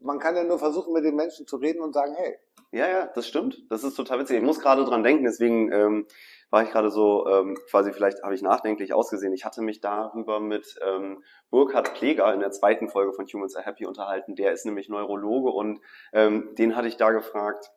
[0.00, 2.36] man kann ja nur versuchen, mit den Menschen zu reden und sagen, hey,
[2.72, 3.62] Ja, ja, das stimmt.
[3.70, 4.38] Das ist total witzig.
[4.38, 6.06] Ich muss gerade dran denken, deswegen ähm,
[6.50, 9.32] war ich gerade so, ähm, quasi vielleicht habe ich nachdenklich ausgesehen.
[9.32, 13.64] Ich hatte mich darüber mit ähm, Burkhard Pleger in der zweiten Folge von Humans Are
[13.64, 14.36] Happy unterhalten.
[14.36, 15.80] Der ist nämlich Neurologe und
[16.12, 17.72] ähm, den hatte ich da gefragt,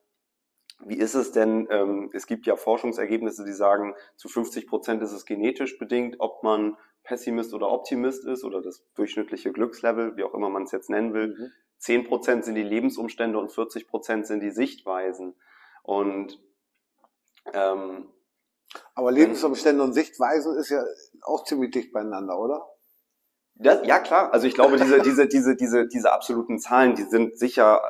[0.80, 5.14] wie ist es denn, ähm, es gibt ja Forschungsergebnisse, die sagen, zu 50 Prozent ist
[5.14, 6.76] es genetisch bedingt, ob man
[7.06, 11.14] Pessimist oder Optimist ist oder das durchschnittliche Glückslevel, wie auch immer man es jetzt nennen
[11.14, 11.52] will.
[11.78, 15.36] 10 Prozent sind die Lebensumstände und 40 Prozent sind die Sichtweisen.
[15.84, 16.40] Und
[17.54, 18.10] ähm,
[18.94, 20.84] aber Lebensumstände und Sichtweisen ist ja
[21.22, 22.68] auch ziemlich dicht beieinander, oder?
[23.56, 27.38] das, ja klar, also ich glaube, diese, diese, diese, diese, diese absoluten Zahlen, die sind
[27.38, 27.82] sicher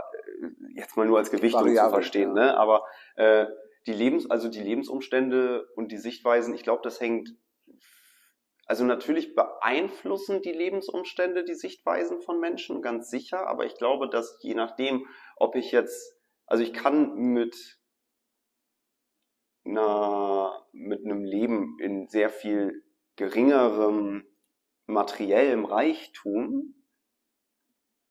[0.41, 2.45] äh, jetzt mal nur als Gewichtung zu verstehen, ja.
[2.45, 2.57] ne?
[2.57, 2.83] Aber
[3.15, 3.47] äh,
[3.87, 7.35] die Lebens, also die Lebensumstände und die Sichtweisen, ich glaube, das hängt
[8.65, 14.37] also natürlich beeinflussen die Lebensumstände die Sichtweisen von Menschen, ganz sicher, aber ich glaube, dass
[14.41, 17.79] je nachdem, ob ich jetzt, also ich kann mit
[19.65, 22.83] einer, mit einem Leben in sehr viel
[23.15, 24.25] geringerem
[24.87, 26.75] materiellem Reichtum,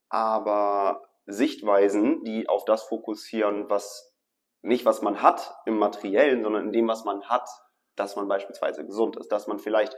[0.08, 4.14] aber Sichtweisen, die auf das fokussieren, was
[4.62, 7.48] nicht was man hat im materiellen, sondern in dem, was man hat,
[7.96, 9.96] dass man beispielsweise gesund ist, dass man vielleicht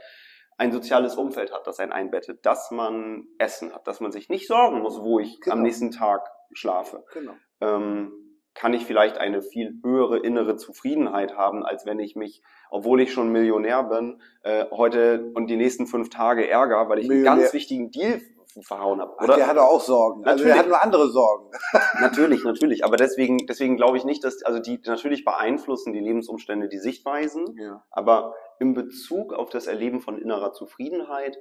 [0.57, 4.47] ein soziales Umfeld hat, das einen einbettet, dass man Essen hat, dass man sich nicht
[4.47, 5.55] sorgen muss, wo ich Genau.
[5.55, 7.33] am nächsten Tag schlafe Genau.
[7.61, 8.11] ähm,
[8.55, 12.41] kann ich vielleicht eine viel höhere innere Zufriedenheit haben, als wenn ich mich,
[12.71, 17.05] obwohl ich schon Millionär bin, äh, heute und die nächsten fünf Tage ärger, weil ich
[17.05, 17.41] einen Millionär.
[17.43, 18.19] ganz wichtigen Deal
[18.63, 19.13] verhauen habe.
[19.19, 19.35] Ach, Oder?
[19.35, 20.25] der hat auch Sorgen.
[20.25, 20.57] Also der Natürlich.
[20.59, 21.51] hat nur andere Sorgen.
[22.01, 22.83] Natürlich, natürlich.
[22.83, 27.45] Aber deswegen, deswegen glaube ich nicht, dass, also die, natürlich beeinflussen die Lebensumstände die Sichtweisen,
[27.59, 27.83] Ja.
[27.91, 31.37] aber in Bezug auf das Erleben von innerer Zufriedenheit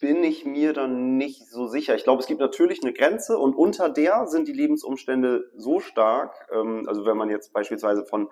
[0.00, 1.94] bin ich mir dann nicht so sicher.
[1.94, 6.48] Ich glaube, es gibt natürlich eine Grenze und unter der sind die Lebensumstände so stark,
[6.50, 8.30] ähm, also wenn man jetzt beispielsweise von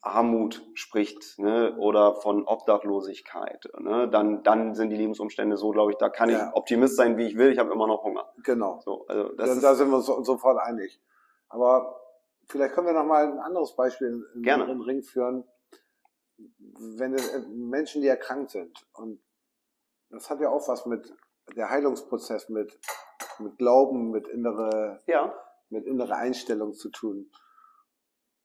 [0.00, 5.98] Armut spricht ne, oder von Obdachlosigkeit, ne, dann, dann sind die Lebensumstände so, glaube ich,
[5.98, 6.48] da kann ja.
[6.48, 8.32] ich Optimist sein, wie ich will, ich habe immer noch Hunger.
[8.44, 8.80] Genau.
[8.84, 11.00] So, also das da, da sind wir uns sofort einig.
[11.50, 12.00] Aber
[12.48, 15.44] vielleicht können wir noch mal ein anderes Beispiel in, in den Ring führen.
[16.96, 19.20] Wenn es, äh, Menschen, die erkrankt sind und
[20.10, 21.12] das hat ja auch was mit
[21.56, 22.78] der Heilungsprozess, mit,
[23.38, 25.34] mit Glauben, mit innere, ja.
[25.68, 27.30] mit innere Einstellung zu tun.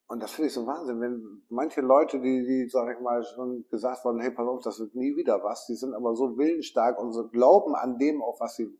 [0.07, 3.65] Und das finde ich so Wahnsinn, wenn manche Leute, die, die, sag ich mal, schon
[3.69, 6.99] gesagt worden, hey, pass auf, das wird nie wieder was, die sind aber so willensstark
[6.99, 8.77] und so glauben an dem auch, was sie,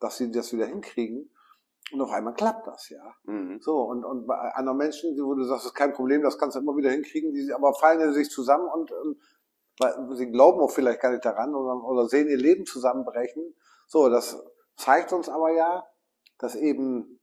[0.00, 1.30] dass sie das wieder hinkriegen.
[1.92, 3.14] Und auf einmal klappt das, ja.
[3.24, 3.60] Mhm.
[3.60, 6.56] So, und, und bei anderen Menschen, wo du sagst, das ist kein Problem, das kannst
[6.56, 9.18] du immer wieder hinkriegen, die aber fallen sich zusammen und, und
[9.78, 13.54] weil sie glauben auch vielleicht gar nicht daran oder, oder sehen ihr Leben zusammenbrechen.
[13.86, 14.42] So, das
[14.76, 15.84] zeigt uns aber ja,
[16.38, 17.20] dass eben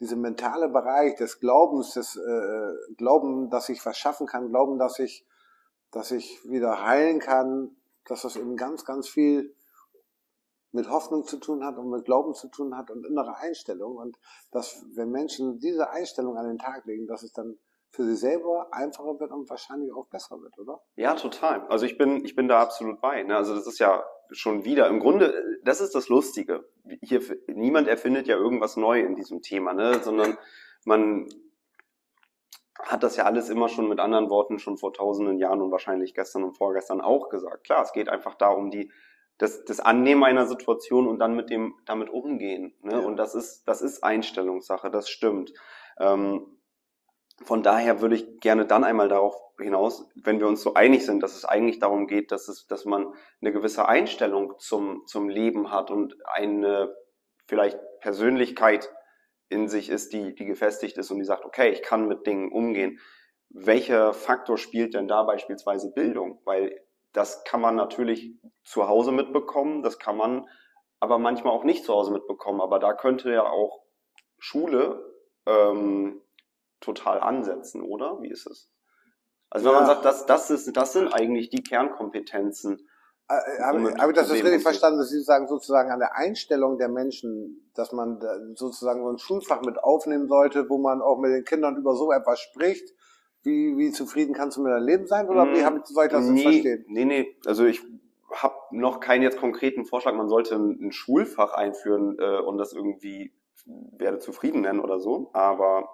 [0.00, 4.98] diese mentale Bereich des Glaubens, des äh, Glauben, dass ich was schaffen kann, Glauben, dass
[4.98, 5.26] ich,
[5.90, 9.54] dass ich wieder heilen kann, dass das eben ganz, ganz viel
[10.72, 13.96] mit Hoffnung zu tun hat und mit Glauben zu tun hat und innere Einstellung.
[13.96, 14.16] Und
[14.50, 17.58] dass, wenn Menschen diese Einstellung an den Tag legen, dass es dann
[17.92, 20.80] für sie selber einfacher wird und wahrscheinlich auch besser wird, oder?
[20.94, 21.66] Ja, total.
[21.68, 23.22] Also ich bin, ich bin da absolut bei.
[23.24, 23.36] Ne?
[23.36, 26.68] Also das ist ja schon wieder, im Grunde, das ist das Lustige.
[27.02, 29.98] Hier, niemand erfindet ja irgendwas neu in diesem Thema, ne?
[30.00, 30.38] sondern
[30.84, 31.26] man
[32.78, 36.14] hat das ja alles immer schon mit anderen Worten schon vor tausenden Jahren und wahrscheinlich
[36.14, 37.64] gestern und vorgestern auch gesagt.
[37.64, 38.90] Klar, es geht einfach darum, die,
[39.40, 42.74] das, das Annehmen einer Situation und dann mit dem, damit umgehen.
[42.82, 42.92] Ne?
[42.92, 42.98] Ja.
[42.98, 45.52] Und das ist, das ist Einstellungssache, das stimmt.
[45.98, 46.58] Ähm,
[47.42, 51.22] von daher würde ich gerne dann einmal darauf hinaus, wenn wir uns so einig sind,
[51.22, 55.70] dass es eigentlich darum geht, dass es, dass man eine gewisse Einstellung zum, zum Leben
[55.70, 56.94] hat und eine
[57.46, 58.92] vielleicht Persönlichkeit
[59.48, 62.52] in sich ist, die, die gefestigt ist und die sagt, okay, ich kann mit Dingen
[62.52, 63.00] umgehen.
[63.48, 66.40] Welcher Faktor spielt denn da beispielsweise Bildung?
[66.44, 66.78] Weil
[67.12, 70.46] das kann man natürlich zu Hause mitbekommen, das kann man
[71.00, 72.60] aber manchmal auch nicht zu Hause mitbekommen.
[72.60, 73.82] Aber da könnte ja auch
[74.38, 75.02] Schule
[75.46, 76.20] ähm,
[76.80, 78.20] total ansetzen, oder?
[78.20, 78.70] Wie ist es?
[79.48, 79.80] Also wenn ja.
[79.80, 82.86] man sagt, das, das, ist, das sind eigentlich die Kernkompetenzen.
[83.28, 86.78] Äh, habe hab ich das jetzt richtig verstanden, dass Sie sagen, sozusagen an der Einstellung
[86.78, 88.20] der Menschen, dass man
[88.54, 92.12] sozusagen so ein Schulfach mit aufnehmen sollte, wo man auch mit den Kindern über so
[92.12, 92.94] etwas spricht?
[93.42, 95.28] Wie, wie zufrieden kannst du mit deinem Leben sein?
[95.28, 96.84] Oder wie hab, soll ich das nee, verstehen?
[96.88, 97.82] Nee, nee, also ich
[98.32, 102.72] habe noch keinen jetzt konkreten Vorschlag, man sollte ein, ein Schulfach einführen äh, und das
[102.72, 103.32] irgendwie
[103.64, 105.88] werde zufrieden nennen oder so, aber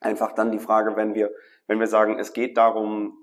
[0.00, 1.30] einfach dann die Frage, wenn wir,
[1.66, 3.18] wenn wir sagen, es geht darum,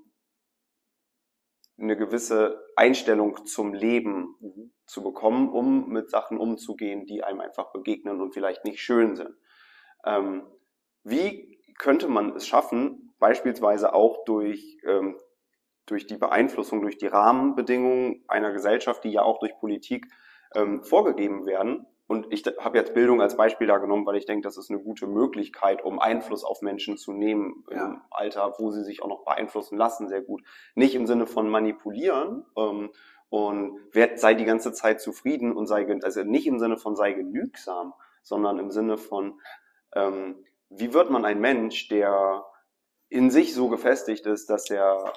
[1.78, 4.72] eine gewisse Einstellung zum Leben mhm.
[4.86, 9.34] zu bekommen, um mit Sachen umzugehen, die einem einfach begegnen und vielleicht nicht schön sind.
[10.04, 10.46] Ähm,
[11.02, 15.16] wie könnte man es schaffen, beispielsweise auch durch, ähm,
[15.86, 20.08] durch die Beeinflussung, durch die Rahmenbedingungen einer Gesellschaft, die ja auch durch Politik
[20.54, 24.42] ähm, vorgegeben werden, und ich habe jetzt Bildung als Beispiel da genommen, weil ich denke,
[24.42, 27.86] das ist eine gute Möglichkeit, um Einfluss auf Menschen zu nehmen ja.
[27.86, 30.42] im Alter, wo sie sich auch noch beeinflussen lassen, sehr gut.
[30.74, 32.90] Nicht im Sinne von manipulieren ähm,
[33.28, 37.12] und werd, sei die ganze Zeit zufrieden und sei, also nicht im Sinne von sei
[37.12, 39.40] genügsam, sondern im Sinne von,
[39.94, 42.44] ähm, wie wird man ein Mensch, der
[43.10, 45.12] in sich so gefestigt ist, dass er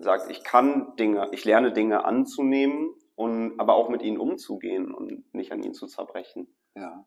[0.00, 5.34] sagt, ich kann Dinge, ich lerne Dinge anzunehmen und aber auch mit ihnen umzugehen und
[5.34, 6.54] nicht an ihnen zu zerbrechen.
[6.74, 7.04] Ja.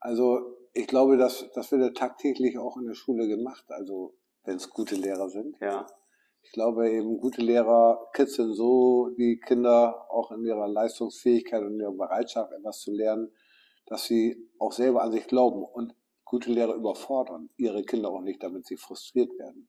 [0.00, 4.56] Also ich glaube, dass das wird ja tagtäglich auch in der Schule gemacht, also wenn
[4.56, 5.56] es gute Lehrer sind.
[5.60, 5.86] Ja.
[6.42, 11.92] Ich glaube eben, gute Lehrer kitzeln so die Kinder auch in ihrer Leistungsfähigkeit und ihrer
[11.92, 13.30] Bereitschaft, etwas zu lernen,
[13.86, 15.62] dass sie auch selber an sich glauben.
[15.62, 15.94] Und
[16.30, 19.68] gute Lehrer überfordern ihre Kinder auch nicht, damit sie frustriert werden.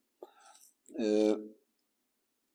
[0.94, 1.36] Äh,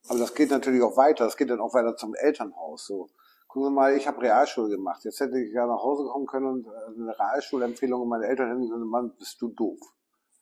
[0.08, 1.24] aber das geht natürlich auch weiter.
[1.24, 2.86] Das geht dann auch weiter zum Elternhaus.
[2.86, 3.08] So,
[3.48, 5.04] gucken Sie mal, ich habe Realschule gemacht.
[5.04, 8.48] Jetzt hätte ich ja nach Hause kommen können und äh, eine Realschulempfehlung und meine Eltern
[8.48, 9.80] hätten gesagt, Mann, bist du doof.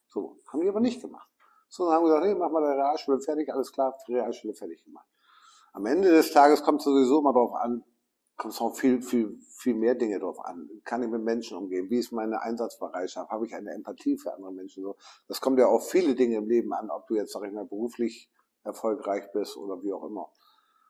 [0.08, 1.30] So, haben die aber nicht gemacht.
[1.70, 4.84] So, dann haben wir gesagt, hey, mach mal deine Realschule fertig, alles klar, Realschule fertig
[4.84, 5.08] gemacht.
[5.72, 7.82] Am Ende des Tages kommt es sowieso immer darauf an,
[8.36, 10.68] kommt es viel, viel, viel mehr Dinge drauf an.
[10.84, 11.88] Kann ich mit Menschen umgehen?
[11.90, 13.30] Wie ist meine Einsatzbereitschaft?
[13.30, 14.82] Habe ich eine Empathie für andere Menschen?
[14.82, 14.96] So,
[15.28, 17.66] das kommt ja auf viele Dinge im Leben an, ob du jetzt, sag ich mal,
[17.66, 18.30] beruflich
[18.64, 20.30] erfolgreich bist oder wie auch immer.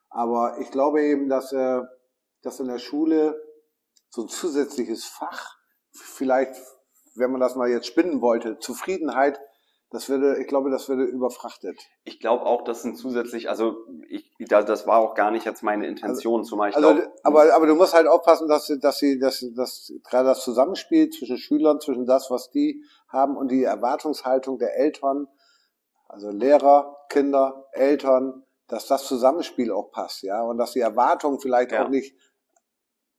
[0.08, 1.82] Aber ich glaube eben, dass, äh,
[2.42, 3.40] dass in der Schule
[4.08, 5.56] so ein zusätzliches Fach,
[5.90, 6.54] vielleicht,
[7.16, 9.40] wenn man das mal jetzt spinnen wollte, Zufriedenheit
[9.90, 11.78] Das würde, ich glaube, das würde überfrachtet.
[12.02, 15.86] Ich glaube auch, dass ein zusätzlich, also ich, das war auch gar nicht jetzt meine
[15.86, 18.98] Intention, also, zumal ich also, glaub, aber, aber du musst halt aufpassen, dass sie, dass
[18.98, 23.62] sie, dass, dass gerade das Zusammenspiel zwischen Schülern, zwischen das, was die haben und die
[23.62, 25.28] Erwartungshaltung der Eltern,
[26.08, 31.70] also Lehrer, Kinder, Eltern, dass das Zusammenspiel auch passt, ja, und dass die Erwartungen vielleicht
[31.70, 31.84] ja.
[31.84, 32.16] auch nicht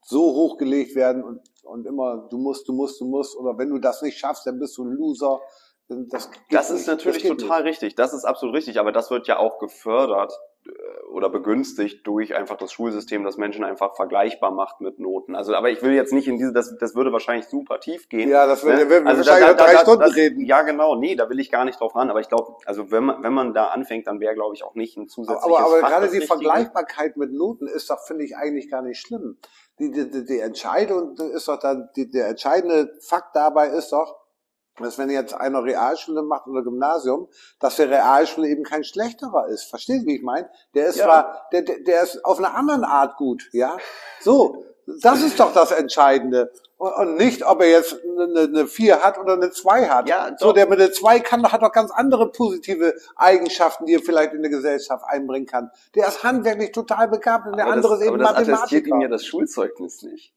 [0.05, 3.79] so hochgelegt werden und, und immer du musst, du musst, du musst, oder wenn du
[3.79, 5.41] das nicht schaffst, dann bist du ein Loser.
[5.87, 7.73] Das, das ist natürlich das total nicht.
[7.73, 7.95] richtig.
[7.95, 8.79] Das ist absolut richtig.
[8.79, 10.33] Aber das wird ja auch gefördert
[10.65, 10.71] äh,
[11.11, 15.35] oder begünstigt durch einfach das Schulsystem, das Menschen einfach vergleichbar macht mit Noten.
[15.35, 18.29] Also, aber ich will jetzt nicht in diese, das, das würde wahrscheinlich super tief gehen.
[18.29, 18.89] Ja, das würde, ne?
[18.89, 20.45] wir also wahrscheinlich da, da, drei da, Stunden das, reden.
[20.45, 20.95] Ja, genau.
[20.95, 22.09] Nee, da will ich gar nicht drauf ran.
[22.09, 24.73] Aber ich glaube, also wenn man, wenn man da anfängt, dann wäre, glaube ich, auch
[24.73, 28.35] nicht ein zusätzliches Aber, aber Fach, gerade die Vergleichbarkeit mit Noten ist doch, finde ich,
[28.35, 29.37] eigentlich gar nicht schlimm.
[29.77, 34.24] Die, die, die, die Entscheidung ist doch dann, die, der entscheidende Fakt dabei ist doch,
[34.79, 37.27] dass wenn jetzt einer Realschule macht oder Gymnasium,
[37.59, 39.63] dass der Realschule eben kein schlechterer ist.
[39.63, 40.49] Verstehen Sie, wie ich meine?
[40.73, 41.05] Der ist ja.
[41.05, 43.77] zwar, der, der, der ist auf eine andere Art gut, ja?
[44.21, 44.63] So.
[45.01, 46.51] Das ist doch das Entscheidende.
[46.77, 50.09] Und nicht, ob er jetzt eine, eine 4 hat oder eine 2 hat.
[50.09, 50.37] Ja, doch.
[50.37, 54.33] so, der mit der 2 kann, hat doch ganz andere positive Eigenschaften, die er vielleicht
[54.33, 55.71] in der Gesellschaft einbringen kann.
[55.95, 58.63] Der ist handwerklich total begabt und der aber andere das, ist eben aber das Mathematiker.
[58.63, 60.33] attestiert ihm ja das Schulzeugnis nicht.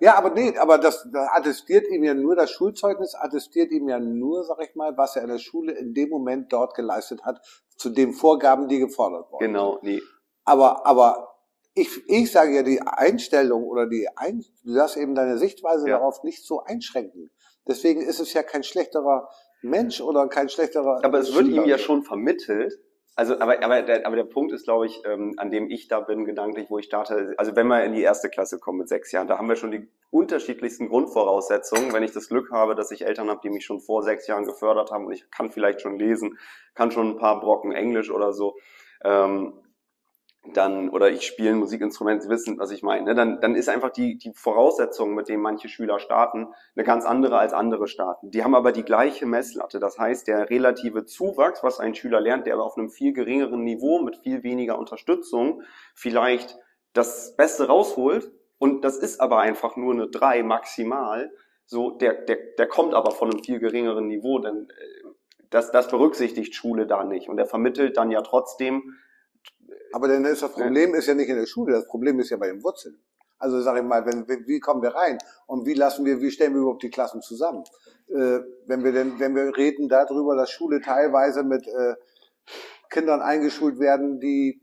[0.00, 3.98] Ja, aber nee, aber das, das attestiert ihm ja nur, das Schulzeugnis attestiert ihm ja
[3.98, 7.40] nur, sag ich mal, was er in der Schule in dem Moment dort geleistet hat,
[7.76, 9.46] zu den Vorgaben, die gefordert wurden.
[9.46, 10.00] Genau, nee.
[10.44, 11.34] Aber, aber
[11.74, 15.98] ich, ich sage ja, die Einstellung oder die, Ein, du darfst eben deine Sichtweise ja.
[15.98, 17.30] darauf nicht so einschränken.
[17.66, 19.28] Deswegen ist es ja kein schlechterer
[19.62, 21.00] Mensch oder kein schlechterer.
[21.02, 22.78] Aber es wird ihm ja schon vermittelt,
[23.16, 26.00] also, aber, aber, der, aber der Punkt ist, glaube ich, ähm, an dem ich da
[26.00, 29.12] bin, gedanklich, wo ich starte, also wenn wir in die erste Klasse kommen mit sechs
[29.12, 31.92] Jahren, da haben wir schon die unterschiedlichsten Grundvoraussetzungen.
[31.92, 34.44] Wenn ich das Glück habe, dass ich Eltern habe, die mich schon vor sechs Jahren
[34.44, 36.38] gefördert haben und ich kann vielleicht schon lesen,
[36.74, 38.56] kann schon ein paar Brocken Englisch oder so,
[39.04, 39.52] ähm,
[40.52, 43.14] dann, oder ich spiele ein Musikinstrument, Sie wissen, was ich meine, ne?
[43.14, 47.38] dann, dann ist einfach die, die Voraussetzung, mit denen manche Schüler starten, eine ganz andere
[47.38, 48.30] als andere starten.
[48.30, 49.78] Die haben aber die gleiche Messlatte.
[49.78, 53.64] Das heißt, der relative Zuwachs, was ein Schüler lernt, der aber auf einem viel geringeren
[53.64, 55.62] Niveau mit viel weniger Unterstützung
[55.94, 56.58] vielleicht
[56.92, 61.30] das Beste rausholt, und das ist aber einfach nur eine drei maximal,
[61.66, 65.08] so, der, der, der kommt aber von einem viel geringeren Niveau, denn äh,
[65.50, 67.28] das, das berücksichtigt Schule da nicht.
[67.28, 68.94] Und er vermittelt dann ja trotzdem
[69.94, 72.36] aber dann ist das Problem ist ja nicht in der Schule, das Problem ist ja
[72.36, 72.98] bei den Wurzeln.
[73.38, 76.52] Also sage ich mal, wenn, wie kommen wir rein und wie lassen wir, wie stellen
[76.52, 77.62] wir überhaupt die Klassen zusammen?
[78.08, 81.94] Äh, wenn wir denn, wenn wir reden darüber, dass Schule teilweise mit äh,
[82.90, 84.60] Kindern eingeschult werden, die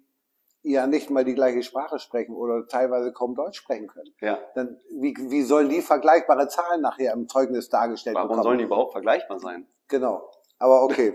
[0.63, 4.13] ja nicht mal die gleiche Sprache sprechen oder teilweise kaum Deutsch sprechen können.
[4.19, 4.37] Ja.
[4.53, 8.39] Dann wie, wie sollen die vergleichbare Zahlen nachher im Zeugnis dargestellt Warum bekommen?
[8.39, 9.65] Warum sollen die überhaupt vergleichbar sein?
[9.87, 10.29] Genau.
[10.59, 11.13] Aber okay.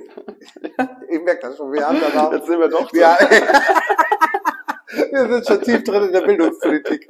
[1.09, 1.71] ich merke das schon.
[1.71, 2.33] Wir haben danach.
[2.33, 2.91] Jetzt sind wir doch.
[2.95, 3.17] Ja.
[5.13, 7.09] wir sind schon tief drin in der Bildungspolitik.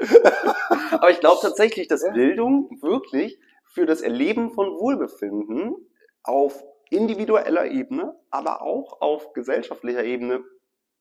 [0.93, 5.75] Aber ich glaube tatsächlich, dass Bildung wirklich für das Erleben von Wohlbefinden
[6.23, 10.45] auf individueller Ebene, aber auch auf gesellschaftlicher Ebene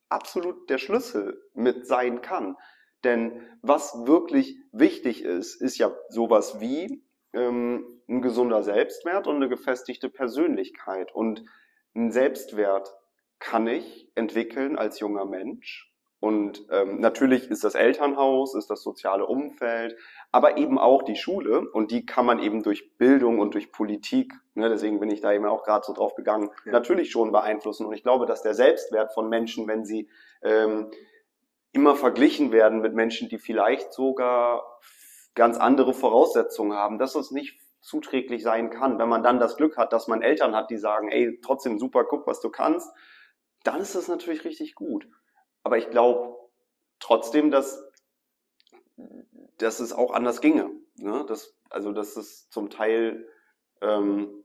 [0.10, 2.56] absolut der Schlüssel mit sein kann.
[3.04, 9.50] Denn was wirklich wichtig ist, ist ja sowas wie ähm, ein gesunder Selbstwert und eine
[9.50, 11.14] gefestigte Persönlichkeit.
[11.14, 11.46] Und
[11.96, 12.96] ein Selbstwert
[13.40, 15.92] kann ich entwickeln als junger Mensch.
[16.26, 19.96] Und ähm, natürlich ist das Elternhaus, ist das soziale Umfeld,
[20.32, 21.70] aber eben auch die Schule.
[21.70, 25.34] Und die kann man eben durch Bildung und durch Politik, ne, deswegen bin ich da
[25.34, 26.72] eben auch gerade so drauf gegangen, ja.
[26.72, 27.86] natürlich schon beeinflussen.
[27.86, 30.10] Und ich glaube, dass der Selbstwert von Menschen, wenn sie
[30.42, 30.90] ähm,
[31.74, 34.80] immer verglichen werden mit Menschen, die vielleicht sogar
[35.36, 38.98] ganz andere Voraussetzungen haben, dass es nicht zuträglich sein kann.
[38.98, 42.04] Wenn man dann das Glück hat, dass man Eltern hat, die sagen, ey, trotzdem super,
[42.04, 42.92] guck, was du kannst,
[43.64, 45.08] dann ist das natürlich richtig gut.
[45.66, 46.38] Aber ich glaube
[47.00, 47.84] trotzdem, dass,
[49.58, 50.70] dass es auch anders ginge.
[50.96, 51.26] Ne?
[51.28, 53.28] Das, also, dass es zum Teil
[53.82, 54.44] ähm,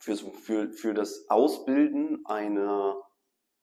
[0.00, 3.00] für, für, für das Ausbilden einer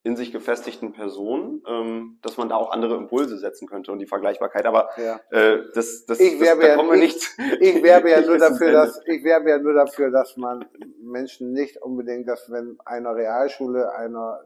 [0.05, 4.05] in sich gefestigten Personen, ähm, dass man da auch andere Impulse setzen könnte und die
[4.05, 4.65] Vergleichbarkeit.
[4.65, 5.19] Aber ja.
[5.31, 7.37] äh, das, das, ich werbe das, da wir nicht.
[7.59, 10.65] Ich werbe ja nur dafür, dass ich werbe ja nur dafür, dass man
[11.01, 14.41] Menschen nicht unbedingt, dass wenn einer Realschule, einer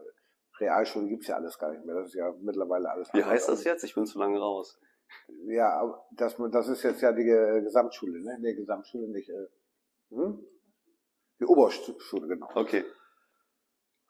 [0.60, 1.94] Realschule gibt's ja alles gar nicht mehr.
[1.94, 3.12] Das ist ja mittlerweile alles.
[3.12, 3.84] Wie heißt das jetzt?
[3.84, 4.78] Ich bin zu lange raus.
[5.46, 8.38] Ja, das, das ist jetzt ja die Gesamtschule, ne?
[8.40, 9.30] Nee, Gesamtschule nicht.
[9.30, 9.46] Äh,
[10.10, 10.44] hm?
[11.40, 12.48] Die Oberschule, genau.
[12.54, 12.84] Okay.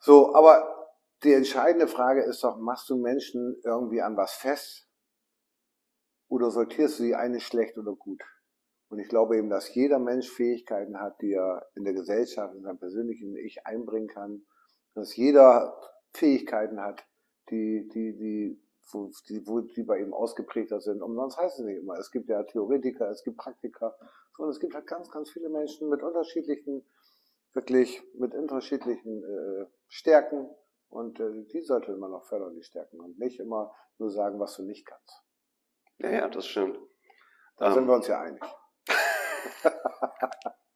[0.01, 0.79] So, aber
[1.25, 4.89] die entscheidende Frage ist doch, machst du Menschen irgendwie an was fest?
[6.29, 8.23] Oder sortierst du sie eine schlecht oder gut?
[8.89, 12.63] Und ich glaube eben, dass jeder Mensch Fähigkeiten hat, die er in der Gesellschaft, in
[12.63, 14.47] seinem persönlichen Ich einbringen kann.
[14.95, 15.79] Dass jeder
[16.15, 17.05] Fähigkeiten hat,
[17.51, 18.61] die, die, die,
[18.93, 21.03] wo, die, wo, die bei ihm ausgeprägter sind.
[21.03, 21.99] Umsonst heißt es nicht immer.
[21.99, 23.97] Es gibt ja Theoretiker, es gibt Praktiker.
[24.39, 26.85] Und es gibt halt ganz, ganz viele Menschen mit unterschiedlichen,
[27.55, 30.49] wirklich mit unterschiedlichen äh, Stärken.
[30.89, 33.01] Und äh, die sollte man auch fördern, die Stärken.
[33.01, 35.23] Und nicht immer nur sagen, was du nicht kannst.
[35.99, 36.79] Ja, ja, das stimmt.
[37.57, 38.43] Da Ähm, sind wir uns ja einig.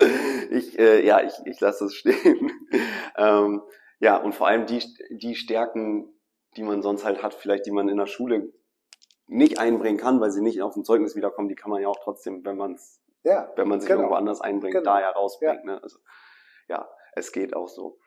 [0.50, 2.50] ich, äh, ja, ich, ich lasse es stehen.
[3.16, 3.62] ähm,
[4.00, 6.12] ja, und vor allem die, die Stärken,
[6.56, 8.52] die man sonst halt hat, vielleicht die man in der Schule
[9.28, 12.00] nicht einbringen kann, weil sie nicht auf dem Zeugnis wiederkommen, die kann man ja auch
[12.02, 14.00] trotzdem, wenn man es, Ja, wenn man sich Genau.
[14.00, 14.84] irgendwo anders einbringt, Genau.
[14.90, 15.64] da ja rausbringt.
[15.64, 15.80] Ne?
[15.82, 15.98] Also,
[16.68, 17.98] ja, es geht auch so.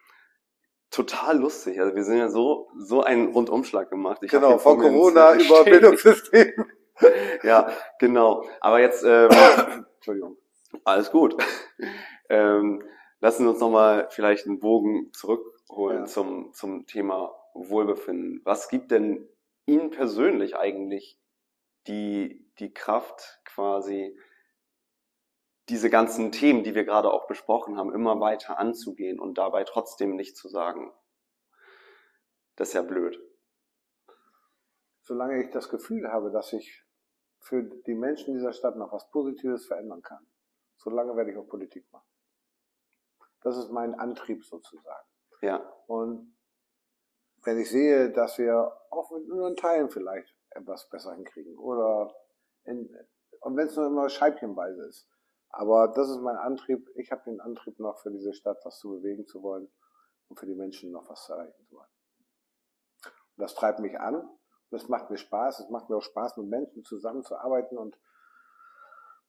[0.90, 1.80] Total lustig.
[1.80, 4.22] Also wir sind ja so, so einen Rundumschlag gemacht.
[4.24, 5.64] Ich genau, von Corona über.
[5.64, 6.66] Bildungssystem.
[7.44, 8.46] Ja, genau.
[8.62, 9.30] Aber jetzt, ähm,
[9.96, 10.38] Entschuldigung.
[10.86, 11.36] alles gut.
[12.30, 12.84] ähm,
[13.20, 15.12] lassen wir uns nochmal vielleicht einen Bogen
[15.74, 16.06] zurückholen Ja.
[16.06, 18.42] zum, zum Thema Wohlbefinden.
[18.44, 19.28] Was gibt denn
[19.66, 21.20] Ihnen persönlich eigentlich
[21.88, 24.18] die, die Kraft, quasi
[25.70, 30.16] diese ganzen Themen, die wir gerade auch besprochen haben, immer weiter anzugehen und dabei trotzdem
[30.16, 30.92] nicht zu sagen,
[32.56, 33.20] das ist ja blöd.
[35.02, 36.84] Solange ich das Gefühl habe, dass ich
[37.40, 40.26] für die Menschen dieser Stadt noch was Positives verändern kann,
[40.78, 42.08] solange werde ich auch Politik machen.
[43.42, 45.13] Das ist mein Antrieb sozusagen.
[45.44, 46.34] Ja, Und
[47.44, 52.16] wenn ich sehe, dass wir auch mit nur in Teilen vielleicht etwas besser hinkriegen oder
[52.64, 52.90] in,
[53.42, 55.10] und wenn es nur immer scheibchenweise ist.
[55.50, 56.90] Aber das ist mein Antrieb.
[56.96, 59.70] Ich habe den Antrieb noch für diese Stadt was zu bewegen zu wollen
[60.30, 61.92] und für die Menschen noch was zu erreichen zu wollen.
[63.36, 64.16] Und das treibt mich an.
[64.16, 64.38] Und
[64.72, 65.60] es macht mir Spaß.
[65.60, 68.00] Es macht mir auch Spaß, mit Menschen zusammenzuarbeiten und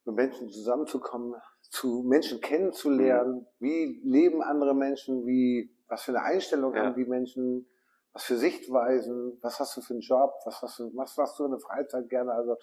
[0.05, 3.49] mit Menschen zusammenzukommen, zu Menschen kennenzulernen.
[3.59, 5.27] Wie leben andere Menschen?
[5.27, 6.85] Wie, was für eine Einstellung Ja.
[6.85, 7.67] haben die Menschen?
[8.13, 9.39] Was für Sichtweisen?
[9.43, 10.35] Was hast du für einen Job?
[10.45, 12.33] Was hast du, was machst du in der Freizeit gerne?
[12.33, 12.57] Also,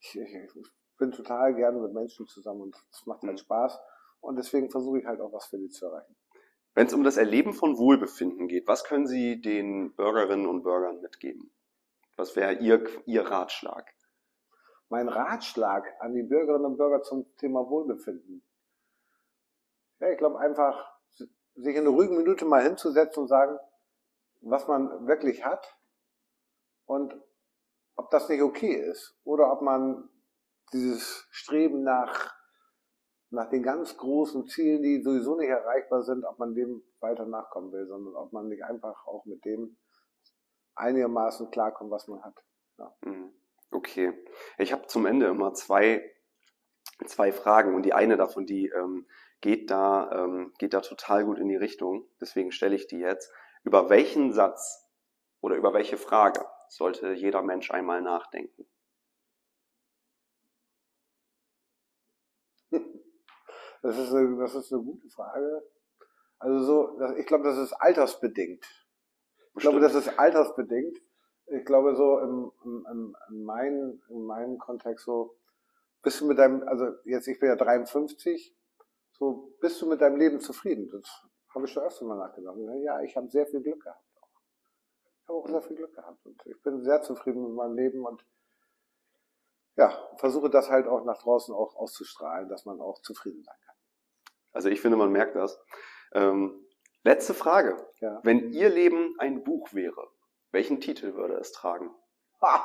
[0.00, 0.68] ich, ich, ich
[0.98, 3.38] bin total gerne mit Menschen zusammen und es macht halt Mhm.
[3.38, 3.80] Spaß.
[4.20, 6.14] Und deswegen versuche ich halt auch was für die zu erreichen.
[6.74, 11.00] Wenn es um das Erleben von Wohlbefinden geht, was können Sie den Bürgerinnen und Bürgern
[11.00, 11.50] mitgeben?
[12.16, 13.92] Was wäre Ihr, Ihr Ratschlag?
[14.90, 18.42] mein Ratschlag an die Bürgerinnen und Bürger zum Thema Wohlbefinden.
[19.98, 20.93] Ja, ich glaube einfach,
[21.56, 23.58] sich in einer ruhigen Minute mal hinzusetzen und sagen,
[24.40, 25.78] was man wirklich hat
[26.86, 27.14] und
[27.96, 30.08] ob das nicht okay ist oder ob man
[30.72, 32.34] dieses Streben nach,
[33.30, 37.72] nach den ganz großen Zielen, die sowieso nicht erreichbar sind, ob man dem weiter nachkommen
[37.72, 39.76] will, sondern ob man nicht einfach auch mit dem
[40.74, 42.34] einigermaßen klarkommt, was man hat.
[43.02, 43.32] Mhm.
[43.70, 44.12] Okay.
[44.58, 46.10] Ich habe zum Ende immer zwei,
[47.06, 49.06] zwei Fragen und die eine davon, die ähm,
[49.44, 52.08] geht, da, ähm, geht da total gut in die Richtung.
[52.18, 53.30] Deswegen stelle ich die jetzt.
[53.62, 54.88] Über welchen Satz
[55.42, 58.66] oder über welche Frage sollte jeder Mensch einmal nachdenken?
[63.82, 65.62] Das ist eine, das ist eine gute Frage.
[66.38, 68.64] Also so, ich glaube, das ist altersbedingt.
[69.56, 71.02] Ich glaube, das ist altersbedingt.
[71.48, 75.36] Ich glaube, so im, im, im, in, mein, in meinem Kontext so,
[76.02, 78.56] bist du mit deinem, also jetzt, ich bin ja 53,
[79.18, 80.90] so, bist du mit deinem Leben zufrieden?
[80.90, 82.56] Das habe ich schon öfter mal nachgedacht.
[82.82, 84.02] Ja, ich habe sehr viel Glück gehabt.
[84.20, 84.28] Auch.
[85.22, 88.04] Ich habe auch sehr viel Glück gehabt und ich bin sehr zufrieden mit meinem Leben
[88.04, 88.24] und
[89.76, 93.74] ja, versuche das halt auch nach draußen auch auszustrahlen, dass man auch zufrieden sein kann.
[94.52, 95.60] Also ich finde, man merkt das.
[96.12, 96.64] Ähm,
[97.02, 97.76] letzte Frage.
[98.00, 98.20] Ja.
[98.22, 100.08] Wenn Ihr Leben ein Buch wäre,
[100.52, 101.90] welchen Titel würde es tragen?
[102.40, 102.64] Ha!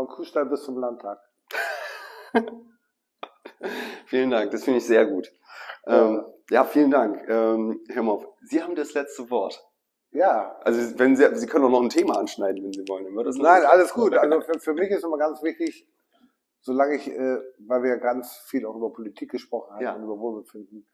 [0.00, 1.20] Von Kuhstall bis zum Landtag.
[4.06, 5.30] Vielen Dank, das finde ich sehr gut.
[5.84, 7.22] Ähm, ja, vielen Dank.
[7.28, 9.62] Ähm, Herr Moff, Sie haben das letzte Wort.
[10.10, 13.14] Ja, Also wenn Sie, Sie können auch noch ein Thema anschneiden, wenn Sie wollen.
[13.42, 14.14] Nein, alles gut.
[14.14, 15.86] Also für, für mich ist immer ganz wichtig,
[16.62, 19.94] solange ich, äh, weil wir ganz viel auch über Politik gesprochen haben Ja.
[19.96, 20.88] und über Wohlbefinden.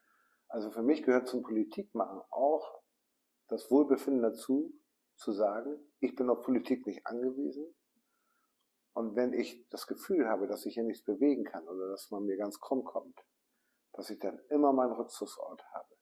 [0.49, 2.81] Also für mich gehört zum Politikmachen auch
[3.47, 4.73] das Wohlbefinden dazu,
[5.15, 7.73] zu sagen, ich bin auf Politik nicht angewiesen.
[8.97, 12.25] Und wenn ich das Gefühl habe, dass ich hier nichts bewegen kann oder dass man
[12.25, 13.21] mir ganz krumm kommt,
[13.93, 15.95] dass ich dann immer meinen Rückzugsort habe.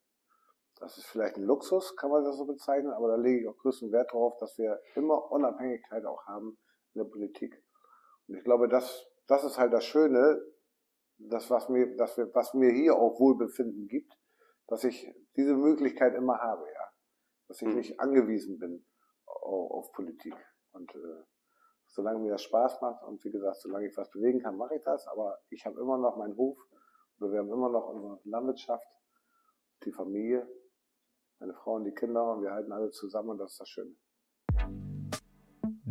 [0.77, 3.57] Das ist vielleicht ein Luxus, kann man das so bezeichnen, aber da lege ich auch
[3.57, 6.57] größten Wert darauf, dass wir immer Unabhängigkeit auch haben
[6.93, 7.61] in der Politik.
[8.29, 10.41] Und ich glaube, das, das ist halt das Schöne,
[11.17, 14.17] das, was mir, wir, was mir hier auch Wohlbefinden gibt,
[14.67, 16.89] dass ich diese Möglichkeit immer habe, ja.
[17.49, 17.75] Dass ich Mhm.
[17.75, 18.85] nicht angewiesen bin
[19.25, 20.33] auf Politik.
[20.71, 21.23] Und äh,
[21.87, 24.83] solange mir das Spaß macht und wie gesagt, solange ich was bewegen kann, mache ich
[24.83, 25.07] das.
[25.07, 26.57] Aber ich habe immer noch meinen Hof
[27.19, 28.87] oder wir haben immer noch unsere Landwirtschaft,
[29.85, 30.47] die Familie,
[31.39, 33.95] meine Frau und die Kinder und wir halten alle zusammen und das ist das Schöne.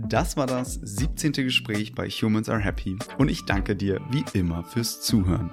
[0.09, 1.33] Das war das 17.
[1.33, 5.51] Gespräch bei Humans Are Happy und ich danke dir wie immer fürs Zuhören.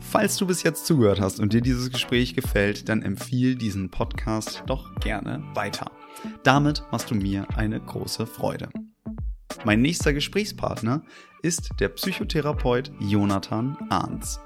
[0.00, 4.64] Falls du bis jetzt zugehört hast und dir dieses Gespräch gefällt, dann empfiehl diesen Podcast
[4.66, 5.90] doch gerne weiter.
[6.42, 8.68] Damit machst du mir eine große Freude.
[9.64, 11.02] Mein nächster Gesprächspartner
[11.42, 14.40] ist der Psychotherapeut Jonathan Ahns.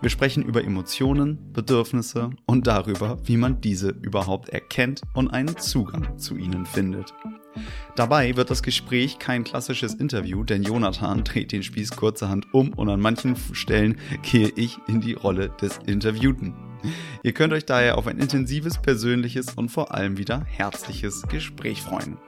[0.00, 6.18] Wir sprechen über Emotionen, Bedürfnisse und darüber, wie man diese überhaupt erkennt und einen Zugang
[6.18, 7.12] zu ihnen findet.
[7.96, 12.88] Dabei wird das Gespräch kein klassisches Interview, denn Jonathan dreht den Spieß kurzerhand um und
[12.88, 16.54] an manchen Stellen gehe ich in die Rolle des Interviewten.
[17.24, 22.18] Ihr könnt euch daher auf ein intensives, persönliches und vor allem wieder herzliches Gespräch freuen.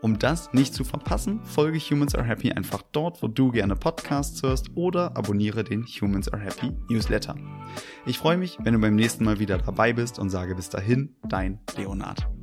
[0.00, 4.42] Um das nicht zu verpassen, folge Humans Are Happy einfach dort, wo du gerne Podcasts
[4.42, 7.36] hörst oder abonniere den Humans Are Happy Newsletter.
[8.06, 11.16] Ich freue mich, wenn du beim nächsten Mal wieder dabei bist und sage bis dahin,
[11.28, 12.37] dein Leonard.